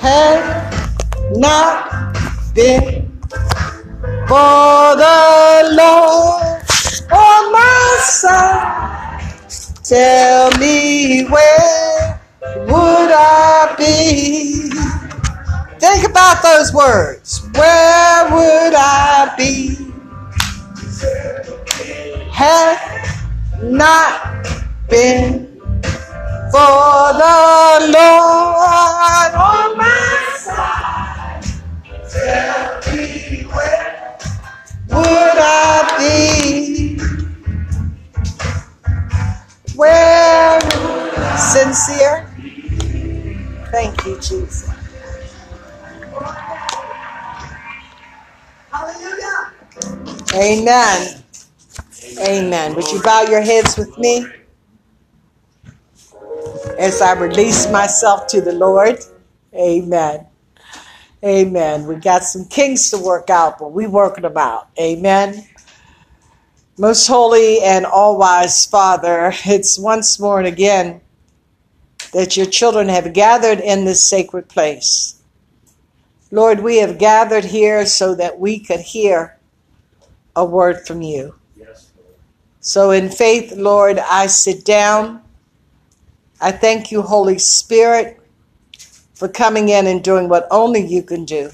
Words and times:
had 0.00 0.72
not 1.32 2.14
been 2.54 3.06
for 4.26 4.96
the 4.96 5.74
Lord 5.76 6.62
on 7.12 7.52
my 7.52 7.98
side, 8.00 9.20
tell 9.84 10.50
me 10.58 11.24
where 11.26 12.18
would 12.66 13.10
I 13.12 13.74
be? 13.76 14.70
Think 15.78 16.08
about 16.08 16.42
those 16.42 16.72
words. 16.72 17.46
Where 17.54 18.24
would 18.32 18.74
I 18.74 19.34
be? 19.36 19.76
Had 22.30 22.78
not 23.62 24.46
been 24.88 25.49
for 26.50 27.12
the 27.14 27.92
Lord 27.94 29.34
on 29.34 29.78
my 29.78 30.34
side. 30.36 31.44
Tell 32.10 32.94
me 32.94 33.42
where 33.44 34.18
would 34.88 35.38
I 35.38 35.96
be? 35.98 36.98
Where 39.76 40.60
sincere? 41.38 42.26
Thank 43.70 44.04
you, 44.06 44.16
Jesus. 44.16 44.70
Hallelujah. 48.72 49.52
Amen. 50.34 51.24
Amen. 52.20 52.74
Would 52.74 52.92
you 52.92 53.02
bow 53.02 53.22
your 53.22 53.42
heads 53.42 53.76
with 53.78 53.96
me? 53.98 54.26
As 56.78 57.00
I 57.00 57.12
release 57.12 57.70
myself 57.70 58.26
to 58.28 58.40
the 58.40 58.52
Lord. 58.52 58.98
Amen. 59.54 60.26
Amen. 61.24 61.86
We 61.86 61.96
got 61.96 62.24
some 62.24 62.46
kings 62.46 62.90
to 62.90 62.98
work 62.98 63.28
out, 63.28 63.58
but 63.58 63.72
we 63.72 63.86
working 63.86 64.22
them 64.22 64.36
out. 64.36 64.68
Amen. 64.80 65.46
Most 66.78 67.06
holy 67.06 67.60
and 67.60 67.84
all 67.84 68.16
wise 68.18 68.64
Father, 68.64 69.32
it's 69.44 69.78
once 69.78 70.18
more 70.18 70.38
and 70.38 70.48
again 70.48 71.02
that 72.12 72.36
your 72.36 72.46
children 72.46 72.88
have 72.88 73.12
gathered 73.12 73.60
in 73.60 73.84
this 73.84 74.02
sacred 74.02 74.48
place. 74.48 75.20
Lord, 76.30 76.60
we 76.60 76.78
have 76.78 76.98
gathered 76.98 77.44
here 77.44 77.84
so 77.84 78.14
that 78.14 78.38
we 78.38 78.58
could 78.58 78.80
hear 78.80 79.36
a 80.34 80.44
word 80.44 80.86
from 80.86 81.02
you. 81.02 81.34
So 82.60 82.90
in 82.90 83.08
faith, 83.08 83.52
Lord, 83.56 83.98
I 83.98 84.26
sit 84.26 84.64
down 84.64 85.22
I 86.40 86.52
thank 86.52 86.90
you, 86.90 87.02
Holy 87.02 87.38
Spirit, 87.38 88.18
for 89.14 89.28
coming 89.28 89.68
in 89.68 89.86
and 89.86 90.02
doing 90.02 90.26
what 90.28 90.48
only 90.50 90.84
you 90.84 91.02
can 91.02 91.26
do. 91.26 91.50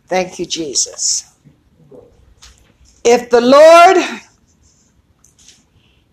Thank 0.06 0.39
you, 0.39 0.47
Jesus. 0.47 1.36
If 3.05 3.28
the 3.28 3.42
Lord 3.42 3.98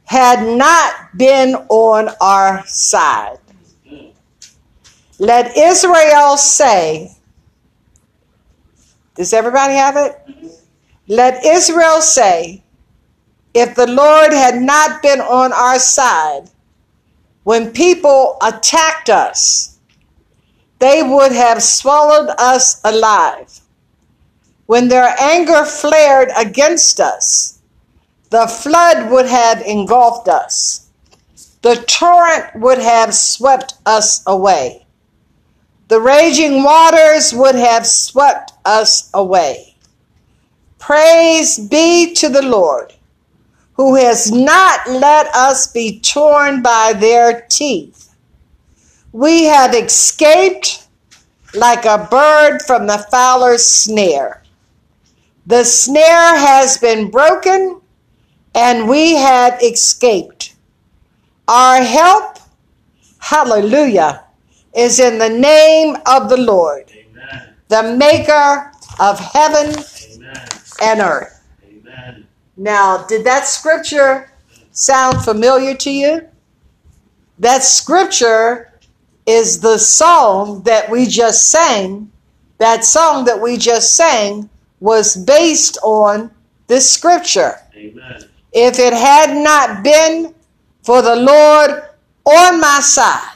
had 0.03 0.45
not 0.45 1.15
been 1.15 1.55
on 1.69 2.09
our 2.19 2.65
side, 2.65 3.39
let 5.19 5.55
Israel 5.55 6.35
say, 6.35 7.15
Does 9.15 9.31
everybody 9.31 9.75
have 9.75 9.95
it? 9.95 10.19
Let 11.07 11.45
Israel 11.45 12.01
say, 12.01 12.61
if 13.57 13.73
the 13.73 13.87
Lord 13.87 14.31
had 14.31 14.61
not 14.61 15.01
been 15.01 15.19
on 15.19 15.51
our 15.51 15.79
side, 15.79 16.49
when 17.43 17.71
people 17.71 18.37
attacked 18.41 19.09
us, 19.09 19.79
they 20.77 21.01
would 21.01 21.31
have 21.31 21.63
swallowed 21.63 22.29
us 22.37 22.79
alive. 22.83 23.61
When 24.67 24.89
their 24.89 25.15
anger 25.19 25.65
flared 25.65 26.29
against 26.37 26.99
us, 26.99 27.59
the 28.29 28.45
flood 28.45 29.09
would 29.09 29.25
have 29.25 29.61
engulfed 29.61 30.27
us. 30.27 30.89
The 31.63 31.77
torrent 31.87 32.55
would 32.57 32.77
have 32.77 33.15
swept 33.15 33.73
us 33.87 34.21
away. 34.27 34.85
The 35.87 35.99
raging 35.99 36.61
waters 36.61 37.33
would 37.33 37.55
have 37.55 37.87
swept 37.87 38.51
us 38.65 39.09
away. 39.15 39.75
Praise 40.77 41.57
be 41.57 42.13
to 42.13 42.29
the 42.29 42.43
Lord 42.43 42.93
who 43.77 43.95
has 43.95 44.31
not 44.31 44.89
let 44.89 45.27
us 45.35 45.71
be 45.71 45.99
torn 45.99 46.63
by 46.63 46.93
their 46.93 47.45
teeth. 47.47 48.15
We 49.11 49.43
have 49.43 49.73
escaped 49.75 50.87
like 51.53 51.85
a 51.85 52.07
bird 52.09 52.61
from 52.63 52.87
the 52.87 53.05
fowler's 53.11 53.65
snare. 53.65 54.43
The 55.45 55.63
snare 55.63 56.37
has 56.37 56.77
been 56.77 57.09
broken 57.09 57.79
and 58.55 58.89
we 58.89 59.15
have 59.15 59.61
escaped. 59.61 60.55
Our 61.47 61.81
help, 61.81 62.39
hallelujah, 63.19 64.25
is 64.75 64.99
in 64.99 65.19
the 65.19 65.29
name 65.29 65.95
of 66.07 66.29
the 66.29 66.37
Lord, 66.37 66.91
Amen. 66.91 67.53
the 67.69 67.95
maker 67.95 68.71
of 68.99 69.19
heaven 69.19 69.75
Amen. 70.15 70.47
and 70.81 70.99
earth. 70.99 71.36
Now, 72.57 73.05
did 73.05 73.23
that 73.25 73.47
scripture 73.47 74.31
sound 74.71 75.23
familiar 75.23 75.75
to 75.75 75.91
you? 75.91 76.27
That 77.39 77.63
scripture 77.63 78.73
is 79.27 79.59
the 79.59 79.77
song 79.77 80.63
that 80.63 80.89
we 80.89 81.05
just 81.05 81.51
sang. 81.51 82.11
That 82.57 82.83
song 82.83 83.25
that 83.25 83.39
we 83.39 83.57
just 83.57 83.93
sang 83.93 84.49
was 84.79 85.15
based 85.15 85.77
on 85.83 86.31
this 86.65 86.91
scripture. 86.91 87.55
Amen. 87.75 88.23
If 88.53 88.79
it 88.79 88.93
had 88.93 89.37
not 89.37 89.83
been 89.83 90.33
for 90.81 91.01
the 91.01 91.15
Lord 91.15 91.83
on 92.25 92.59
my 92.59 92.79
side. 92.81 93.35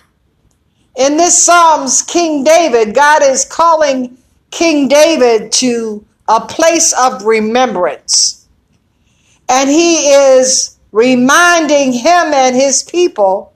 In 0.97 1.17
this 1.17 1.41
Psalms, 1.41 2.01
King 2.01 2.43
David, 2.43 2.93
God 2.93 3.23
is 3.23 3.45
calling 3.45 4.17
King 4.49 4.87
David 4.87 5.51
to 5.53 6.05
a 6.27 6.41
place 6.41 6.93
of 6.93 7.23
remembrance 7.23 8.40
and 9.51 9.69
he 9.69 10.07
is 10.07 10.77
reminding 10.93 11.91
him 11.91 12.33
and 12.33 12.55
his 12.55 12.83
people 12.83 13.53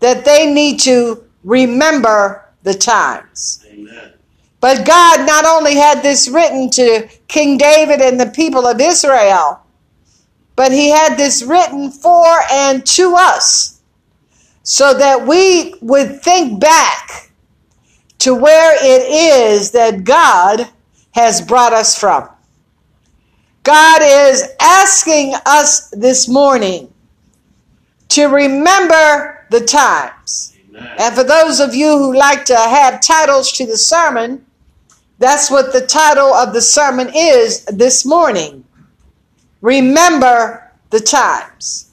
that 0.00 0.24
they 0.24 0.50
need 0.50 0.80
to 0.80 1.22
remember 1.44 2.46
the 2.62 2.72
times. 2.72 3.62
Amen. 3.68 4.14
But 4.60 4.86
God 4.86 5.26
not 5.26 5.44
only 5.44 5.74
had 5.74 6.02
this 6.02 6.28
written 6.28 6.70
to 6.70 7.08
King 7.28 7.58
David 7.58 8.00
and 8.00 8.18
the 8.18 8.30
people 8.30 8.66
of 8.66 8.80
Israel, 8.80 9.60
but 10.56 10.72
he 10.72 10.88
had 10.88 11.18
this 11.18 11.42
written 11.42 11.90
for 11.90 12.40
and 12.50 12.84
to 12.86 13.14
us 13.14 13.82
so 14.62 14.94
that 14.94 15.26
we 15.26 15.74
would 15.82 16.22
think 16.22 16.58
back 16.58 17.32
to 18.20 18.34
where 18.34 18.74
it 18.82 19.02
is 19.10 19.72
that 19.72 20.04
God 20.04 20.68
has 21.12 21.42
brought 21.42 21.74
us 21.74 21.98
from. 21.98 22.28
God 23.68 24.00
is 24.02 24.48
asking 24.60 25.34
us 25.44 25.90
this 25.90 26.26
morning 26.26 26.90
to 28.08 28.24
remember 28.28 29.44
the 29.50 29.60
times. 29.60 30.56
Amen. 30.70 30.90
And 30.98 31.14
for 31.14 31.22
those 31.22 31.60
of 31.60 31.74
you 31.74 31.98
who 31.98 32.16
like 32.16 32.46
to 32.46 32.56
have 32.56 33.02
titles 33.02 33.52
to 33.52 33.66
the 33.66 33.76
sermon, 33.76 34.42
that's 35.18 35.50
what 35.50 35.74
the 35.74 35.86
title 35.86 36.32
of 36.32 36.54
the 36.54 36.62
sermon 36.62 37.10
is 37.14 37.66
this 37.66 38.06
morning. 38.06 38.64
Remember 39.60 40.72
the 40.88 41.00
times. 41.00 41.90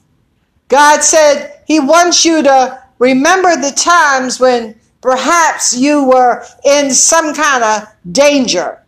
God 0.69 1.03
said 1.03 1.59
He 1.67 1.81
wants 1.81 2.23
you 2.23 2.41
to 2.41 2.81
remember 2.99 3.53
the 3.57 3.73
times 3.75 4.39
when 4.39 4.79
perhaps 5.01 5.75
you 5.75 6.07
were 6.07 6.45
in 6.63 6.89
some 6.91 7.35
kind 7.35 7.65
of 7.65 7.93
danger 8.13 8.81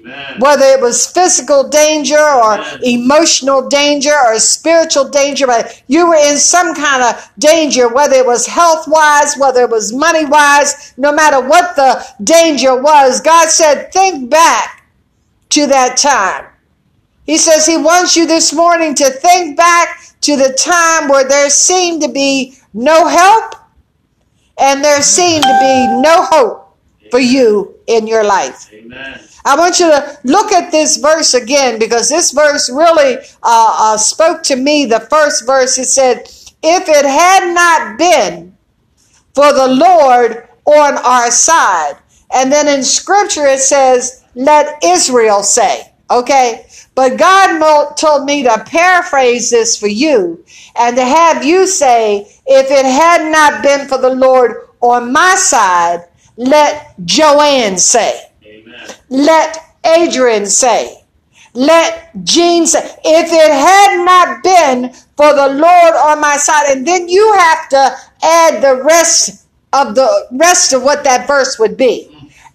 Amen. 0.00 0.40
whether 0.40 0.64
it 0.64 0.80
was 0.80 1.06
physical 1.06 1.68
danger 1.68 2.18
or 2.18 2.54
Amen. 2.54 2.80
emotional 2.82 3.68
danger 3.68 4.14
or 4.26 4.38
spiritual 4.38 5.08
danger, 5.08 5.46
but 5.46 5.82
you 5.86 6.08
were 6.08 6.16
in 6.16 6.38
some 6.38 6.74
kind 6.74 7.02
of 7.02 7.30
danger, 7.38 7.88
whether 7.88 8.16
it 8.16 8.26
was 8.26 8.46
health 8.46 8.86
wise, 8.88 9.36
whether 9.36 9.62
it 9.62 9.70
was 9.70 9.92
money 9.92 10.24
wise, 10.24 10.94
no 10.96 11.12
matter 11.12 11.40
what 11.46 11.76
the 11.76 12.04
danger 12.22 12.80
was, 12.80 13.20
God 13.20 13.48
said, 13.48 13.92
think 13.92 14.30
back 14.30 14.84
to 15.50 15.66
that 15.66 15.96
time. 15.96 16.46
He 17.26 17.38
says 17.38 17.66
He 17.66 17.76
wants 17.76 18.16
you 18.16 18.26
this 18.26 18.52
morning 18.52 18.94
to 18.96 19.10
think 19.10 19.56
back 19.56 20.00
to 20.22 20.36
the 20.36 20.52
time 20.52 21.08
where 21.08 21.28
there 21.28 21.50
seemed 21.50 22.02
to 22.02 22.08
be 22.08 22.56
no 22.74 23.06
help 23.06 23.54
and 24.58 24.84
there 24.84 25.02
seemed 25.02 25.42
to 25.42 25.58
be 25.60 25.86
no 26.00 26.24
hope 26.24 26.76
for 27.10 27.18
you 27.18 27.74
in 27.86 28.06
your 28.06 28.24
life. 28.24 28.72
Amen. 28.72 29.20
I 29.44 29.56
want 29.56 29.80
you 29.80 29.90
to 29.90 30.18
look 30.24 30.52
at 30.52 30.70
this 30.70 30.96
verse 30.98 31.34
again 31.34 31.78
because 31.78 32.08
this 32.08 32.30
verse 32.32 32.70
really 32.70 33.16
uh, 33.42 33.76
uh, 33.78 33.96
spoke 33.96 34.42
to 34.44 34.56
me. 34.56 34.84
The 34.84 35.00
first 35.00 35.46
verse 35.46 35.78
it 35.78 35.86
said, 35.86 36.28
If 36.62 36.88
it 36.88 37.06
had 37.06 37.54
not 37.54 37.98
been 37.98 38.56
for 39.34 39.52
the 39.52 39.68
Lord 39.68 40.48
on 40.66 40.98
our 40.98 41.30
side. 41.30 41.94
And 42.32 42.52
then 42.52 42.68
in 42.68 42.82
scripture 42.82 43.46
it 43.46 43.60
says, 43.60 44.24
Let 44.34 44.82
Israel 44.84 45.42
say. 45.42 45.92
Okay? 46.10 46.66
But 46.94 47.18
God 47.18 47.94
told 47.96 48.24
me 48.24 48.42
to 48.42 48.64
paraphrase 48.66 49.50
this 49.50 49.78
for 49.78 49.86
you 49.86 50.44
and 50.76 50.96
to 50.96 51.04
have 51.04 51.44
you 51.44 51.66
say, 51.66 52.26
If 52.46 52.70
it 52.70 52.84
had 52.84 53.30
not 53.30 53.62
been 53.62 53.88
for 53.88 53.98
the 53.98 54.14
Lord 54.14 54.68
on 54.80 55.12
my 55.12 55.34
side, 55.36 56.06
let 56.36 56.94
Joanne 57.04 57.78
say. 57.78 58.29
Let 59.08 59.58
Adrian 59.84 60.46
say. 60.46 61.04
Let 61.54 62.12
Jean 62.24 62.66
say. 62.66 62.78
If 63.04 63.32
it 63.32 63.52
had 63.52 64.04
not 64.04 64.42
been 64.42 64.92
for 65.16 65.34
the 65.34 65.48
Lord 65.54 65.94
on 65.94 66.20
my 66.20 66.36
side, 66.36 66.70
and 66.70 66.86
then 66.86 67.08
you 67.08 67.32
have 67.34 67.68
to 67.70 67.96
add 68.22 68.62
the 68.62 68.82
rest 68.82 69.46
of 69.72 69.94
the 69.94 70.26
rest 70.32 70.72
of 70.72 70.82
what 70.82 71.04
that 71.04 71.26
verse 71.26 71.58
would 71.58 71.76
be. 71.76 72.08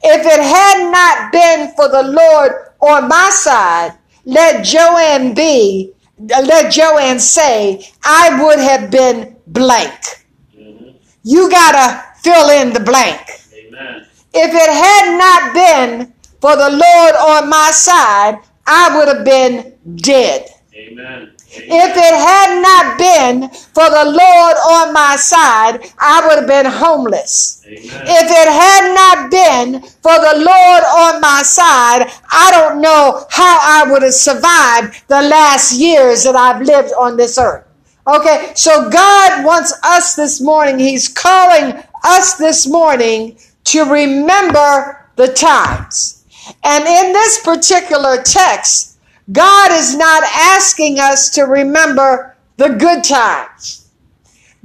If 0.04 0.26
it 0.26 0.42
had 0.42 0.92
not 0.92 1.32
been 1.32 1.74
for 1.76 1.88
the 1.90 2.04
Lord 2.04 2.52
on 2.82 3.08
my 3.08 3.30
side, 3.32 3.94
let 4.26 4.64
Joanne 4.66 5.34
be, 5.34 5.92
let 6.20 6.72
Joanne 6.72 7.20
say, 7.20 7.88
I 8.04 8.42
would 8.44 8.60
have 8.60 8.92
been 8.92 9.36
blank. 9.48 10.26
Mhm. 10.58 10.96
You 11.24 11.50
gotta 11.50 12.04
fill 12.22 12.50
in 12.50 12.74
the 12.74 12.80
blank. 12.80 13.22
Amen. 13.54 14.06
If 14.38 14.52
it 14.54 14.70
had 14.70 15.18
not 15.18 15.54
been 15.54 16.14
for 16.42 16.56
the 16.58 16.70
Lord 16.70 17.16
on 17.16 17.50
my 17.50 17.72
side, 17.72 18.40
I 18.68 18.98
would 18.98 19.08
have 19.08 19.24
been 19.26 19.74
dead. 19.96 20.50
Amen. 20.76 21.32
If 21.58 21.96
it 21.96 22.16
had 22.30 22.62
not 22.62 22.98
been 22.98 23.50
for 23.50 23.90
the 23.90 24.06
Lord 24.12 24.56
on 24.76 24.94
my 24.94 25.16
side, 25.16 25.90
I 26.00 26.28
would 26.28 26.40
have 26.40 26.48
been 26.48 26.66
homeless. 26.66 27.64
Amen. 27.66 27.80
If 27.82 28.28
it 28.30 28.50
had 28.52 28.94
not 28.94 29.32
been 29.32 29.82
for 30.04 30.20
the 30.20 30.36
Lord 30.36 30.84
on 30.84 31.22
my 31.22 31.42
side, 31.44 32.12
I 32.30 32.52
don't 32.52 32.82
know 32.82 33.26
how 33.30 33.60
I 33.62 33.90
would 33.90 34.02
have 34.04 34.14
survived 34.14 35.02
the 35.08 35.22
last 35.22 35.80
years 35.80 36.26
that 36.26 36.36
I've 36.36 36.62
lived 36.62 36.92
on 37.00 37.16
this 37.16 37.38
earth. 37.38 37.64
Okay, 38.06 38.52
so 38.54 38.90
God 38.90 39.46
wants 39.46 39.74
us 39.84 40.16
this 40.16 40.42
morning, 40.42 40.78
He's 40.78 41.08
calling 41.08 41.82
us 42.04 42.36
this 42.36 42.68
morning 42.68 43.38
to 43.66 43.84
remember 43.84 45.08
the 45.16 45.28
times. 45.28 46.24
And 46.64 46.86
in 46.86 47.14
this 47.14 47.44
particular 47.44 48.22
text, 48.22 48.98
God 49.32 49.72
is 49.72 49.96
not 49.96 50.24
asking 50.24 51.00
us 51.00 51.30
to 51.32 51.44
remember 51.44 52.36
the 52.58 52.70
good 52.70 53.04
times. 53.04 53.90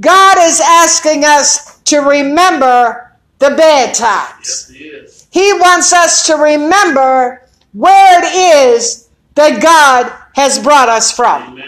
God 0.00 0.36
is 0.38 0.60
asking 0.60 1.24
us 1.24 1.80
to 1.84 1.98
remember 1.98 3.16
the 3.38 3.50
bad 3.50 3.94
times. 3.94 4.72
Yes, 4.74 5.28
he. 5.30 5.40
He 5.40 5.52
wants 5.54 5.92
us 5.92 6.26
to 6.26 6.34
remember 6.34 7.42
where 7.72 8.20
it 8.22 8.74
is 8.74 9.08
that 9.34 9.62
God 9.62 10.12
has 10.34 10.58
brought 10.58 10.88
us 10.88 11.14
from. 11.14 11.60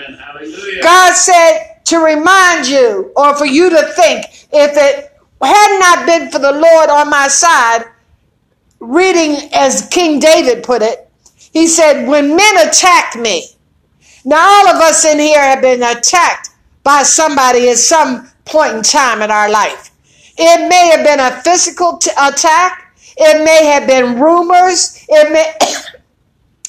God 0.82 1.14
said 1.14 1.76
to 1.84 1.98
remind 1.98 2.66
you 2.66 3.12
or 3.16 3.36
for 3.36 3.46
you 3.46 3.70
to 3.70 3.82
think 3.94 4.26
if 4.52 4.72
it 4.76 5.11
had 5.42 5.78
not 5.78 6.06
been 6.06 6.30
for 6.30 6.38
the 6.38 6.52
Lord 6.52 6.90
on 6.90 7.10
my 7.10 7.28
side, 7.28 7.84
reading 8.80 9.50
as 9.52 9.88
King 9.90 10.18
David 10.18 10.62
put 10.62 10.82
it, 10.82 11.08
he 11.52 11.66
said, 11.66 12.06
When 12.06 12.36
men 12.36 12.68
attack 12.68 13.16
me, 13.16 13.46
now 14.24 14.38
all 14.40 14.68
of 14.68 14.80
us 14.82 15.04
in 15.04 15.18
here 15.18 15.40
have 15.40 15.62
been 15.62 15.82
attacked 15.82 16.50
by 16.82 17.02
somebody 17.02 17.68
at 17.68 17.76
some 17.78 18.30
point 18.44 18.74
in 18.74 18.82
time 18.82 19.22
in 19.22 19.30
our 19.30 19.50
life. 19.50 19.90
It 20.38 20.68
may 20.68 20.90
have 20.96 21.04
been 21.04 21.20
a 21.20 21.42
physical 21.42 21.98
t- 21.98 22.10
attack, 22.12 22.94
it 23.16 23.44
may 23.44 23.66
have 23.66 23.86
been 23.86 24.18
rumors, 24.20 25.04
it 25.08 25.32
may. 25.32 25.54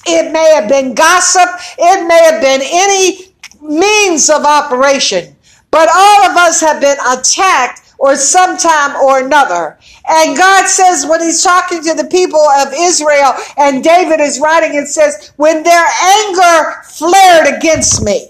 It 0.06 0.34
may 0.34 0.54
have 0.54 0.68
been 0.68 0.94
gossip. 0.96 1.48
It 1.78 2.06
may 2.06 2.24
have 2.24 2.42
been 2.42 2.62
any 2.62 3.34
means 3.62 4.30
of 4.30 4.44
operation. 4.44 5.34
But 5.72 5.88
all 5.96 6.26
of 6.30 6.36
us 6.36 6.60
have 6.60 6.82
been 6.82 6.98
attacked 7.08 7.83
or 8.04 8.18
sometime 8.18 8.98
or 8.98 9.26
another. 9.26 9.80
And 10.10 10.36
God 10.36 10.68
says 10.68 11.06
when 11.10 11.22
he's 11.22 11.42
talking 11.42 11.82
to 11.84 11.94
the 11.94 12.04
people 12.04 12.42
of 12.42 12.74
Israel 12.78 13.32
and 13.58 13.82
David 13.82 14.20
is 14.20 14.42
writing 14.42 14.78
and 14.78 14.86
says, 14.86 15.32
when 15.38 15.64
their 15.64 15.86
anger 16.04 16.82
flared 16.84 17.56
against 17.56 18.04
me, 18.04 18.28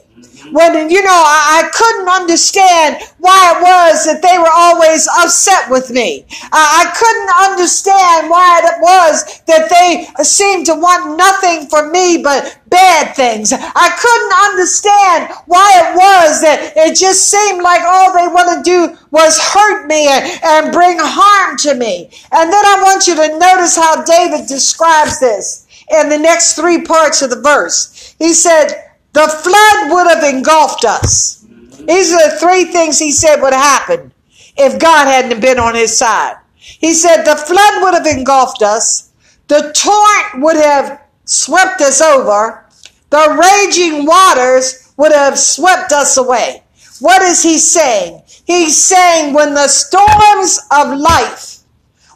when 0.51 0.90
you 0.90 1.01
know 1.04 1.24
I, 1.25 1.63
I 1.63 1.69
couldn't 1.72 2.10
understand 2.10 2.98
why 3.19 3.56
it 3.56 3.62
was 3.62 4.06
that 4.06 4.22
they 4.22 4.38
were 4.38 4.51
always 4.51 5.07
upset 5.19 5.69
with 5.69 5.90
me. 5.90 6.25
I, 6.51 6.84
I 6.84 6.92
couldn't 6.92 7.34
understand 7.51 8.30
why 8.30 8.62
it 8.63 8.81
was 8.81 9.42
that 9.48 9.69
they 9.69 10.24
seemed 10.24 10.66
to 10.68 10.75
want 10.75 11.18
nothing 11.18 11.68
for 11.69 11.90
me 11.90 12.22
but 12.22 12.60
bad 12.69 13.16
things. 13.16 13.54
I 13.54 13.90
couldn't 14.01 14.36
understand 14.50 15.30
why 15.45 15.69
it 15.78 15.95
was 15.95 16.42
that 16.42 16.74
it 16.75 16.98
just 16.98 17.30
seemed 17.30 17.62
like 17.62 17.81
all 17.86 18.13
they 18.13 18.28
want 18.28 18.57
to 18.57 18.63
do 18.66 18.98
was 19.12 19.40
hurt 19.40 19.88
me 19.88 20.07
and, 20.07 20.40
and 20.44 20.74
bring 20.74 20.98
harm 21.00 21.57
to 21.57 21.75
me. 21.75 22.10
And 22.31 22.51
then 22.51 22.66
I 22.66 22.81
want 22.81 23.07
you 23.07 23.16
to 23.16 23.38
notice 23.38 23.75
how 23.75 24.04
David 24.04 24.48
describes 24.48 25.19
this 25.19 25.68
in 25.92 26.10
the 26.10 26.18
next 26.18 26.56
three 26.56 26.81
parts 26.81 27.22
of 27.22 27.30
the 27.30 27.42
verse. 27.42 28.16
He 28.18 28.34
said, 28.34 28.93
the 29.13 29.27
flood 29.27 29.92
would 29.92 30.07
have 30.07 30.24
engulfed 30.24 30.86
us. 30.86 31.45
These 31.88 32.13
are 32.13 32.30
the 32.30 32.38
three 32.38 32.65
things 32.65 33.00
he 33.00 33.12
said 33.12 33.42
would 33.42 33.54
happen 33.54 34.12
if 34.57 34.80
God 34.80 35.06
hadn't 35.06 35.42
been 35.42 35.60
on 35.60 35.75
his 35.75 35.98
side. 35.98 36.38
He 36.56 36.94
said 36.94 37.24
the 37.24 37.36
flood 37.36 37.83
would 37.83 37.94
have 37.94 38.07
engulfed 38.07 38.61
us. 38.61 39.11
The 39.47 39.71
torrent 39.76 40.44
would 40.44 40.56
have 40.56 41.02
swept 41.26 41.81
us 41.81 42.02
over. 42.02 42.66
The 43.09 43.40
raging 43.40 44.06
waters 44.06 44.92
would 44.97 45.11
have 45.11 45.38
swept 45.38 45.92
us 45.92 46.18
away. 46.18 46.64
What 46.99 47.21
is 47.21 47.44
he 47.44 47.57
saying? 47.57 48.23
He's 48.45 48.81
saying 48.81 49.33
when 49.33 49.54
the 49.54 49.68
storms 49.68 50.59
of 50.71 50.97
life 50.97 51.59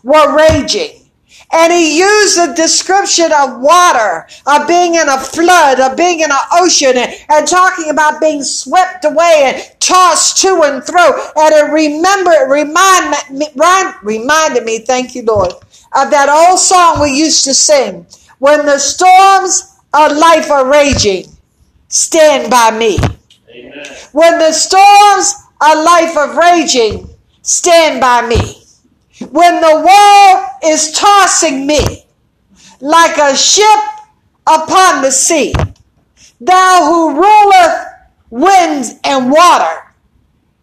were 0.03 0.35
raging, 0.35 1.06
and 1.51 1.71
he 1.71 1.97
used 1.99 2.37
a 2.37 2.53
description 2.53 3.31
of 3.31 3.61
water, 3.61 4.27
of 4.45 4.67
being 4.67 4.95
in 4.95 5.07
a 5.07 5.17
flood, 5.17 5.79
of 5.79 5.95
being 5.95 6.19
in 6.19 6.31
an 6.31 6.37
ocean, 6.53 6.97
and, 6.97 7.13
and 7.29 7.47
talking 7.47 7.89
about 7.89 8.19
being 8.19 8.43
swept 8.43 9.05
away 9.05 9.43
and 9.45 9.79
tossed 9.79 10.41
to 10.41 10.61
and 10.63 10.83
fro. 10.85 11.13
And 11.37 11.53
it 11.53 11.71
remember, 11.71 12.31
remind 12.49 13.15
me, 13.31 13.47
remind- 13.55 13.95
reminded 14.03 14.63
me, 14.65 14.79
thank 14.79 15.15
you, 15.15 15.23
Lord, 15.23 15.51
of 15.95 16.11
that 16.11 16.29
old 16.29 16.59
song 16.59 17.01
we 17.01 17.11
used 17.17 17.45
to 17.45 17.53
sing. 17.53 18.05
When 18.39 18.65
the 18.65 18.77
storms 18.77 19.77
of 19.93 20.17
life 20.17 20.51
are 20.51 20.69
raging, 20.69 21.25
stand 21.87 22.51
by 22.51 22.77
me. 22.77 22.99
Amen. 23.49 23.85
When 24.11 24.37
the 24.37 24.51
storms 24.51 25.33
of 25.61 25.83
life 25.83 26.15
are 26.17 26.37
raging, 26.37 27.09
stand 27.41 28.01
by 28.01 28.27
me. 28.27 28.66
When 29.31 29.61
the 29.61 29.75
world 29.75 30.45
is 30.63 30.91
tossing 30.91 31.67
me 31.67 32.05
like 32.79 33.17
a 33.17 33.35
ship 33.35 33.79
upon 34.45 35.01
the 35.01 35.11
sea, 35.11 35.53
thou 36.39 36.85
who 36.85 37.21
ruleth 37.21 37.85
winds 38.29 38.95
and 39.03 39.31
water, 39.31 39.93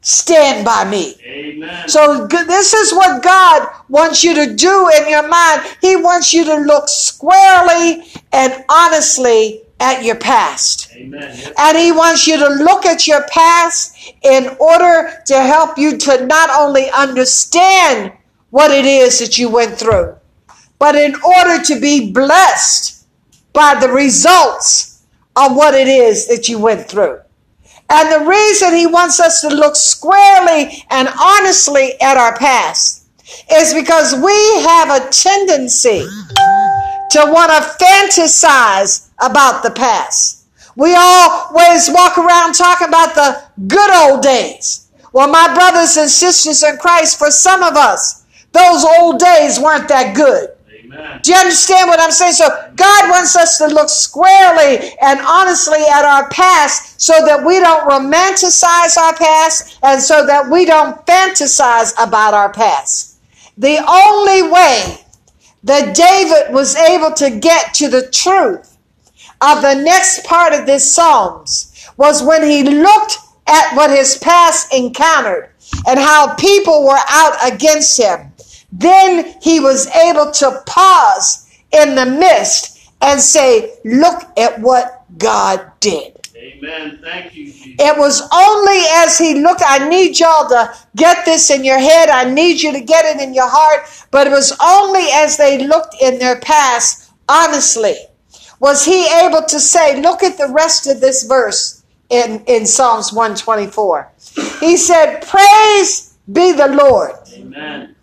stand 0.00 0.64
by 0.64 0.84
me. 0.84 1.14
Amen. 1.24 1.88
So 1.88 2.26
this 2.26 2.72
is 2.74 2.92
what 2.92 3.22
God 3.22 3.68
wants 3.88 4.22
you 4.22 4.34
to 4.34 4.54
do 4.54 4.90
in 4.96 5.08
your 5.08 5.26
mind. 5.28 5.62
He 5.80 5.96
wants 5.96 6.32
you 6.32 6.44
to 6.44 6.56
look 6.56 6.88
squarely 6.88 8.04
and 8.32 8.64
honestly 8.68 9.62
at 9.80 10.04
your 10.04 10.16
past. 10.16 10.90
Amen. 10.94 11.52
And 11.58 11.76
he 11.76 11.92
wants 11.92 12.26
you 12.26 12.38
to 12.38 12.48
look 12.48 12.86
at 12.86 13.06
your 13.06 13.24
past 13.28 13.96
in 14.22 14.48
order 14.58 15.22
to 15.26 15.40
help 15.40 15.78
you 15.78 15.98
to 15.98 16.26
not 16.26 16.50
only 16.50 16.90
understand 16.90 18.12
what 18.54 18.70
it 18.70 18.84
is 18.84 19.18
that 19.18 19.36
you 19.36 19.48
went 19.48 19.76
through, 19.76 20.14
but 20.78 20.94
in 20.94 21.12
order 21.24 21.60
to 21.60 21.80
be 21.80 22.12
blessed 22.12 23.04
by 23.52 23.74
the 23.74 23.88
results 23.88 25.02
of 25.34 25.56
what 25.56 25.74
it 25.74 25.88
is 25.88 26.28
that 26.28 26.48
you 26.48 26.56
went 26.56 26.88
through. 26.88 27.18
And 27.90 28.12
the 28.12 28.30
reason 28.30 28.72
he 28.72 28.86
wants 28.86 29.18
us 29.18 29.40
to 29.40 29.48
look 29.48 29.74
squarely 29.74 30.84
and 30.88 31.08
honestly 31.20 32.00
at 32.00 32.16
our 32.16 32.38
past 32.38 33.08
is 33.50 33.74
because 33.74 34.14
we 34.14 34.62
have 34.62 35.02
a 35.02 35.10
tendency 35.10 36.06
to 37.10 37.24
want 37.26 37.50
to 37.50 37.84
fantasize 37.84 39.10
about 39.20 39.64
the 39.64 39.72
past. 39.72 40.46
We 40.76 40.94
always 40.96 41.90
walk 41.90 42.18
around 42.18 42.54
talking 42.54 42.86
about 42.86 43.16
the 43.16 43.42
good 43.66 43.90
old 43.90 44.22
days. 44.22 44.92
Well, 45.12 45.26
my 45.26 45.52
brothers 45.52 45.96
and 45.96 46.08
sisters 46.08 46.62
in 46.62 46.76
Christ, 46.76 47.18
for 47.18 47.32
some 47.32 47.64
of 47.64 47.74
us, 47.74 48.23
those 48.54 48.84
old 48.84 49.18
days 49.18 49.58
weren't 49.58 49.88
that 49.88 50.14
good. 50.14 50.50
Amen. 50.70 51.20
Do 51.22 51.32
you 51.32 51.38
understand 51.38 51.88
what 51.88 52.00
I'm 52.00 52.12
saying? 52.12 52.34
So 52.34 52.48
God 52.76 53.10
wants 53.10 53.34
us 53.36 53.58
to 53.58 53.66
look 53.66 53.88
squarely 53.88 54.90
and 55.02 55.20
honestly 55.20 55.80
at 55.92 56.04
our 56.04 56.28
past 56.30 57.00
so 57.00 57.14
that 57.26 57.44
we 57.44 57.58
don't 57.58 57.88
romanticize 57.90 58.96
our 58.96 59.14
past 59.16 59.78
and 59.82 60.00
so 60.00 60.24
that 60.26 60.48
we 60.50 60.64
don't 60.64 61.04
fantasize 61.04 61.92
about 62.00 62.32
our 62.32 62.52
past. 62.52 63.18
The 63.58 63.78
only 63.78 64.50
way 64.50 64.98
that 65.64 65.96
David 65.96 66.54
was 66.54 66.76
able 66.76 67.12
to 67.14 67.38
get 67.40 67.74
to 67.74 67.88
the 67.88 68.08
truth 68.10 68.76
of 69.40 69.62
the 69.62 69.74
next 69.74 70.24
part 70.24 70.52
of 70.52 70.66
this 70.66 70.94
Psalms 70.94 71.88
was 71.96 72.22
when 72.22 72.42
he 72.42 72.62
looked 72.62 73.18
at 73.46 73.74
what 73.74 73.90
his 73.90 74.16
past 74.18 74.72
encountered 74.72 75.50
and 75.86 75.98
how 75.98 76.34
people 76.34 76.84
were 76.84 77.00
out 77.08 77.36
against 77.44 77.98
him. 77.98 78.32
Then 78.76 79.34
he 79.40 79.60
was 79.60 79.86
able 79.94 80.32
to 80.32 80.62
pause 80.66 81.48
in 81.70 81.94
the 81.94 82.06
midst 82.06 82.90
and 83.00 83.20
say, 83.20 83.76
Look 83.84 84.22
at 84.36 84.60
what 84.60 85.04
God 85.16 85.70
did. 85.80 86.20
Amen. 86.36 86.98
Thank 87.02 87.36
you, 87.36 87.46
Jesus. 87.46 87.76
It 87.78 87.96
was 87.96 88.20
only 88.32 88.82
as 88.96 89.16
he 89.16 89.40
looked, 89.40 89.62
I 89.64 89.88
need 89.88 90.18
y'all 90.18 90.48
to 90.48 90.74
get 90.96 91.24
this 91.24 91.50
in 91.50 91.64
your 91.64 91.78
head. 91.78 92.10
I 92.10 92.24
need 92.28 92.60
you 92.60 92.72
to 92.72 92.80
get 92.80 93.04
it 93.04 93.22
in 93.22 93.32
your 93.32 93.48
heart. 93.48 93.88
But 94.10 94.26
it 94.26 94.30
was 94.30 94.56
only 94.62 95.06
as 95.12 95.36
they 95.36 95.66
looked 95.66 95.94
in 96.00 96.18
their 96.18 96.40
past, 96.40 97.12
honestly, 97.28 97.94
was 98.60 98.84
he 98.84 99.06
able 99.24 99.42
to 99.42 99.60
say, 99.60 100.00
look 100.00 100.22
at 100.22 100.36
the 100.36 100.52
rest 100.52 100.86
of 100.86 101.00
this 101.00 101.24
verse 101.24 101.84
in, 102.10 102.42
in 102.46 102.66
Psalms 102.66 103.12
124. 103.12 104.12
He 104.60 104.76
said, 104.76 105.20
Praise 105.22 106.16
be 106.32 106.52
the 106.52 106.68
Lord. 106.68 107.12
Amen. 107.32 107.93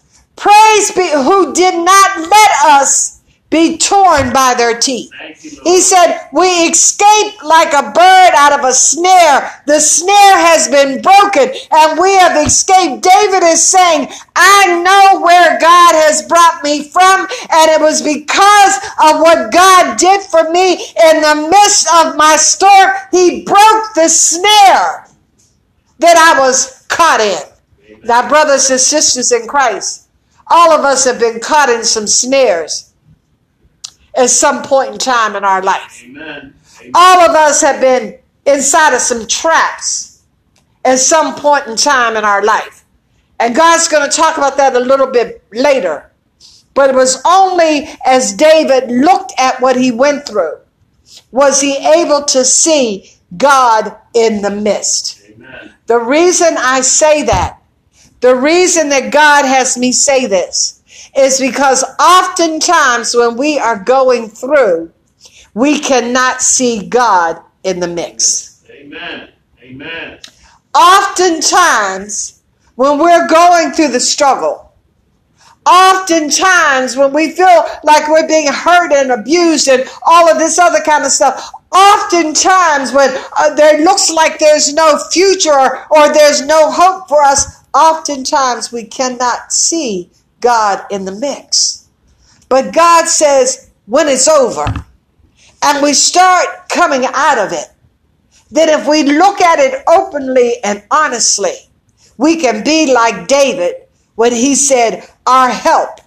Praise 0.41 0.91
be 0.93 1.07
who 1.07 1.53
did 1.53 1.75
not 1.85 2.17
let 2.17 2.51
us 2.65 3.21
be 3.51 3.77
torn 3.77 4.33
by 4.33 4.55
their 4.57 4.79
teeth. 4.79 5.11
Thank 5.15 5.43
you, 5.43 5.51
Lord. 5.51 5.67
He 5.67 5.81
said, 5.81 6.29
We 6.33 6.47
escaped 6.47 7.43
like 7.43 7.71
a 7.73 7.91
bird 7.91 8.31
out 8.33 8.57
of 8.57 8.65
a 8.65 8.73
snare. 8.73 9.61
The 9.67 9.79
snare 9.79 10.37
has 10.39 10.67
been 10.67 10.99
broken 11.03 11.53
and 11.71 11.99
we 11.99 12.15
have 12.15 12.43
escaped. 12.43 13.03
David 13.03 13.43
is 13.43 13.61
saying, 13.61 14.07
I 14.35 14.81
know 14.81 15.21
where 15.21 15.59
God 15.59 15.93
has 15.93 16.25
brought 16.27 16.63
me 16.63 16.89
from, 16.89 17.27
and 17.51 17.69
it 17.69 17.79
was 17.79 18.01
because 18.01 18.77
of 19.03 19.21
what 19.21 19.53
God 19.53 19.99
did 19.99 20.23
for 20.23 20.49
me 20.49 20.73
in 20.73 21.21
the 21.21 21.49
midst 21.51 21.87
of 21.93 22.17
my 22.17 22.35
storm. 22.37 22.89
He 23.11 23.43
broke 23.43 23.93
the 23.93 24.09
snare 24.09 25.05
that 25.99 26.17
I 26.17 26.39
was 26.39 26.83
caught 26.87 27.21
in. 27.21 28.01
Now, 28.05 28.27
brothers 28.27 28.71
and 28.71 28.79
sisters 28.79 29.31
in 29.31 29.47
Christ, 29.47 30.00
all 30.51 30.71
of 30.71 30.81
us 30.81 31.05
have 31.05 31.19
been 31.19 31.39
caught 31.39 31.69
in 31.69 31.83
some 31.83 32.07
snares 32.07 32.93
at 34.15 34.29
some 34.29 34.61
point 34.63 34.91
in 34.91 34.97
time 34.97 35.35
in 35.35 35.43
our 35.43 35.61
life. 35.61 36.03
Amen. 36.05 36.53
Amen. 36.79 36.91
All 36.93 37.21
of 37.21 37.35
us 37.35 37.61
have 37.61 37.79
been 37.79 38.19
inside 38.45 38.93
of 38.93 39.01
some 39.01 39.27
traps 39.27 40.23
at 40.83 40.99
some 40.99 41.35
point 41.35 41.67
in 41.67 41.75
time 41.75 42.17
in 42.17 42.25
our 42.25 42.43
life. 42.43 42.83
And 43.39 43.55
God's 43.55 43.87
going 43.87 44.09
to 44.09 44.15
talk 44.15 44.37
about 44.37 44.57
that 44.57 44.75
a 44.75 44.79
little 44.79 45.07
bit 45.07 45.43
later. 45.51 46.11
But 46.73 46.89
it 46.89 46.95
was 46.95 47.21
only 47.25 47.89
as 48.05 48.33
David 48.33 48.91
looked 48.91 49.33
at 49.37 49.59
what 49.61 49.75
he 49.75 49.91
went 49.91 50.27
through 50.27 50.57
was 51.31 51.59
he 51.59 51.77
able 51.77 52.23
to 52.23 52.45
see 52.45 53.13
God 53.37 53.95
in 54.13 54.41
the 54.41 54.49
midst. 54.51 55.21
Amen. 55.29 55.73
The 55.87 55.99
reason 55.99 56.55
I 56.57 56.81
say 56.81 57.23
that, 57.23 57.60
the 58.21 58.35
reason 58.35 58.89
that 58.89 59.11
God 59.11 59.45
has 59.45 59.77
me 59.77 59.91
say 59.91 60.25
this, 60.25 60.81
is 61.15 61.39
because 61.39 61.83
oftentimes 61.99 63.15
when 63.15 63.35
we 63.35 63.59
are 63.59 63.83
going 63.83 64.29
through, 64.29 64.91
we 65.53 65.79
cannot 65.79 66.41
see 66.41 66.87
God 66.87 67.41
in 67.63 67.79
the 67.79 67.87
mix. 67.87 68.63
Amen. 68.69 69.29
Amen. 69.61 70.19
Oftentimes, 70.73 72.41
when 72.75 72.97
we're 72.97 73.27
going 73.27 73.71
through 73.71 73.89
the 73.89 73.99
struggle, 73.99 74.73
oftentimes 75.65 76.95
when 76.95 77.13
we 77.13 77.31
feel 77.31 77.65
like 77.83 78.07
we're 78.07 78.27
being 78.27 78.47
hurt 78.47 78.91
and 78.93 79.11
abused 79.11 79.67
and 79.67 79.87
all 80.05 80.29
of 80.29 80.39
this 80.39 80.57
other 80.57 80.79
kind 80.83 81.03
of 81.03 81.11
stuff, 81.11 81.51
oftentimes 81.71 82.93
when 82.93 83.09
uh, 83.37 83.53
there 83.55 83.83
looks 83.83 84.09
like 84.09 84.39
there's 84.39 84.73
no 84.73 84.97
future 85.11 85.53
or, 85.53 85.85
or 85.91 86.13
there's 86.13 86.45
no 86.45 86.71
hope 86.71 87.07
for 87.07 87.21
us, 87.21 87.60
oftentimes 87.73 88.71
we 88.71 88.83
cannot 88.83 89.51
see 89.51 90.09
God 90.39 90.85
in 90.89 91.05
the 91.05 91.11
mix. 91.11 91.87
But 92.49 92.73
God 92.73 93.07
says, 93.07 93.71
when 93.85 94.07
it's 94.07 94.27
over 94.27 94.65
and 95.63 95.83
we 95.83 95.93
start 95.93 96.69
coming 96.69 97.05
out 97.05 97.37
of 97.37 97.53
it, 97.53 97.67
that 98.51 98.67
if 98.67 98.87
we 98.87 99.03
look 99.03 99.39
at 99.39 99.59
it 99.59 99.83
openly 99.87 100.55
and 100.63 100.83
honestly, 100.91 101.55
we 102.17 102.35
can 102.35 102.63
be 102.63 102.91
like 102.93 103.27
David 103.27 103.75
when 104.15 104.33
he 104.33 104.55
said, 104.55 105.07
Our 105.25 105.49
help 105.49 105.99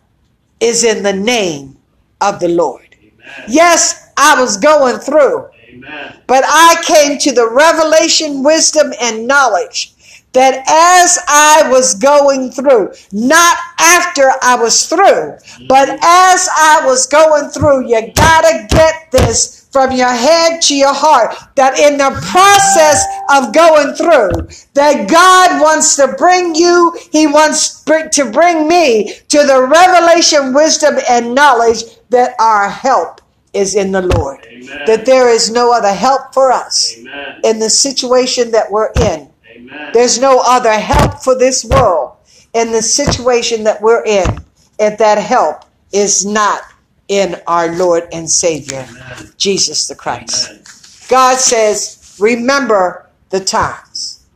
is 0.61 0.85
in 0.85 1.03
the 1.03 1.13
name 1.13 1.79
of 2.21 2.41
the 2.41 2.49
Lord. 2.49 2.95
Amen. 3.01 3.45
Yes, 3.49 4.13
I 4.17 4.41
was 4.41 4.59
going 4.59 4.99
through, 4.99 5.49
Amen. 5.69 6.21
but 6.27 6.45
I 6.47 6.83
came 6.87 7.19
to 7.19 7.33
the 7.33 7.49
revelation, 7.51 8.43
wisdom, 8.43 8.93
and 9.01 9.27
knowledge 9.27 9.94
that 10.35 10.65
as 10.69 11.19
I 11.29 11.71
was 11.71 11.95
going 11.95 12.51
through, 12.51 12.93
not 13.13 13.57
after 13.79 14.33
I 14.43 14.57
was 14.57 14.87
through, 14.87 15.39
but 15.69 15.89
as 15.89 16.49
I 16.57 16.83
was 16.85 17.07
going 17.07 17.51
through, 17.51 17.89
you 17.89 18.13
gotta 18.15 18.67
get 18.69 19.11
this 19.11 19.65
from 19.75 19.91
your 19.91 20.13
head 20.13 20.63
to 20.63 20.75
your 20.77 20.95
heart 20.95 21.35
that 21.57 21.77
in 21.77 21.99
the 21.99 22.11
process 22.31 23.05
of 23.35 23.53
going 23.53 23.93
through 23.95 24.47
that 24.75 25.11
God 25.11 25.61
wants 25.61 25.97
to 25.97 26.15
bring 26.17 26.55
you 26.55 26.97
he 27.11 27.27
wants 27.27 27.83
to 27.83 28.31
bring 28.31 28.69
me 28.69 29.15
to 29.31 29.39
the 29.39 29.67
revelation 29.69 30.55
wisdom 30.55 30.95
and 31.11 31.35
knowledge 31.35 31.83
that 32.11 32.37
our 32.39 32.69
help 32.71 33.21
is 33.53 33.75
in 33.75 33.91
the 33.91 34.03
Lord 34.03 34.47
Amen. 34.47 34.83
that 34.87 35.07
there 35.07 35.29
is 35.29 35.51
no 35.51 35.73
other 35.73 35.93
help 35.93 36.33
for 36.33 36.53
us 36.53 36.97
Amen. 36.97 37.41
in 37.43 37.59
the 37.59 37.71
situation 37.71 38.53
that 38.53 38.71
we're 38.71 38.93
in 39.03 39.29
Amen. 39.65 39.91
there's 39.93 40.19
no 40.19 40.43
other 40.47 40.73
help 40.73 41.21
for 41.21 41.39
this 41.39 41.65
world 41.65 42.17
in 42.55 42.73
the 42.73 42.83
situation 42.83 43.65
that 43.65 43.81
we're 43.81 44.05
in 44.05 44.39
if 44.79 44.99
that 44.99 45.19
help 45.19 45.65
is 45.93 46.25
not 46.27 46.63
in 47.09 47.37
our 47.47 47.77
Lord 47.77 48.09
and 48.13 48.31
Savior, 48.31 48.87
Amen. 48.89 49.33
Jesus 49.37 49.89
the 49.89 49.95
Christ. 49.95 50.51
Amen. 50.51 50.65
God 51.09 51.39
says, 51.39 52.17
remember 52.19 53.11
the 53.31 53.41
times. 53.41 54.27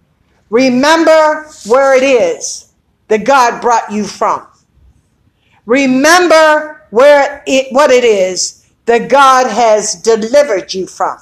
Remember 0.50 1.49
where 1.66 1.97
it 1.97 2.02
is 2.02 2.73
that 3.08 3.25
God 3.25 3.61
brought 3.61 3.90
you 3.90 4.04
from. 4.04 4.47
Remember 5.66 6.87
where 6.90 7.42
it, 7.47 7.73
what 7.73 7.90
it 7.90 8.04
is 8.04 8.66
that 8.87 9.11
God 9.11 9.47
has 9.50 9.94
delivered 9.94 10.73
you 10.73 10.87
from. 10.87 11.18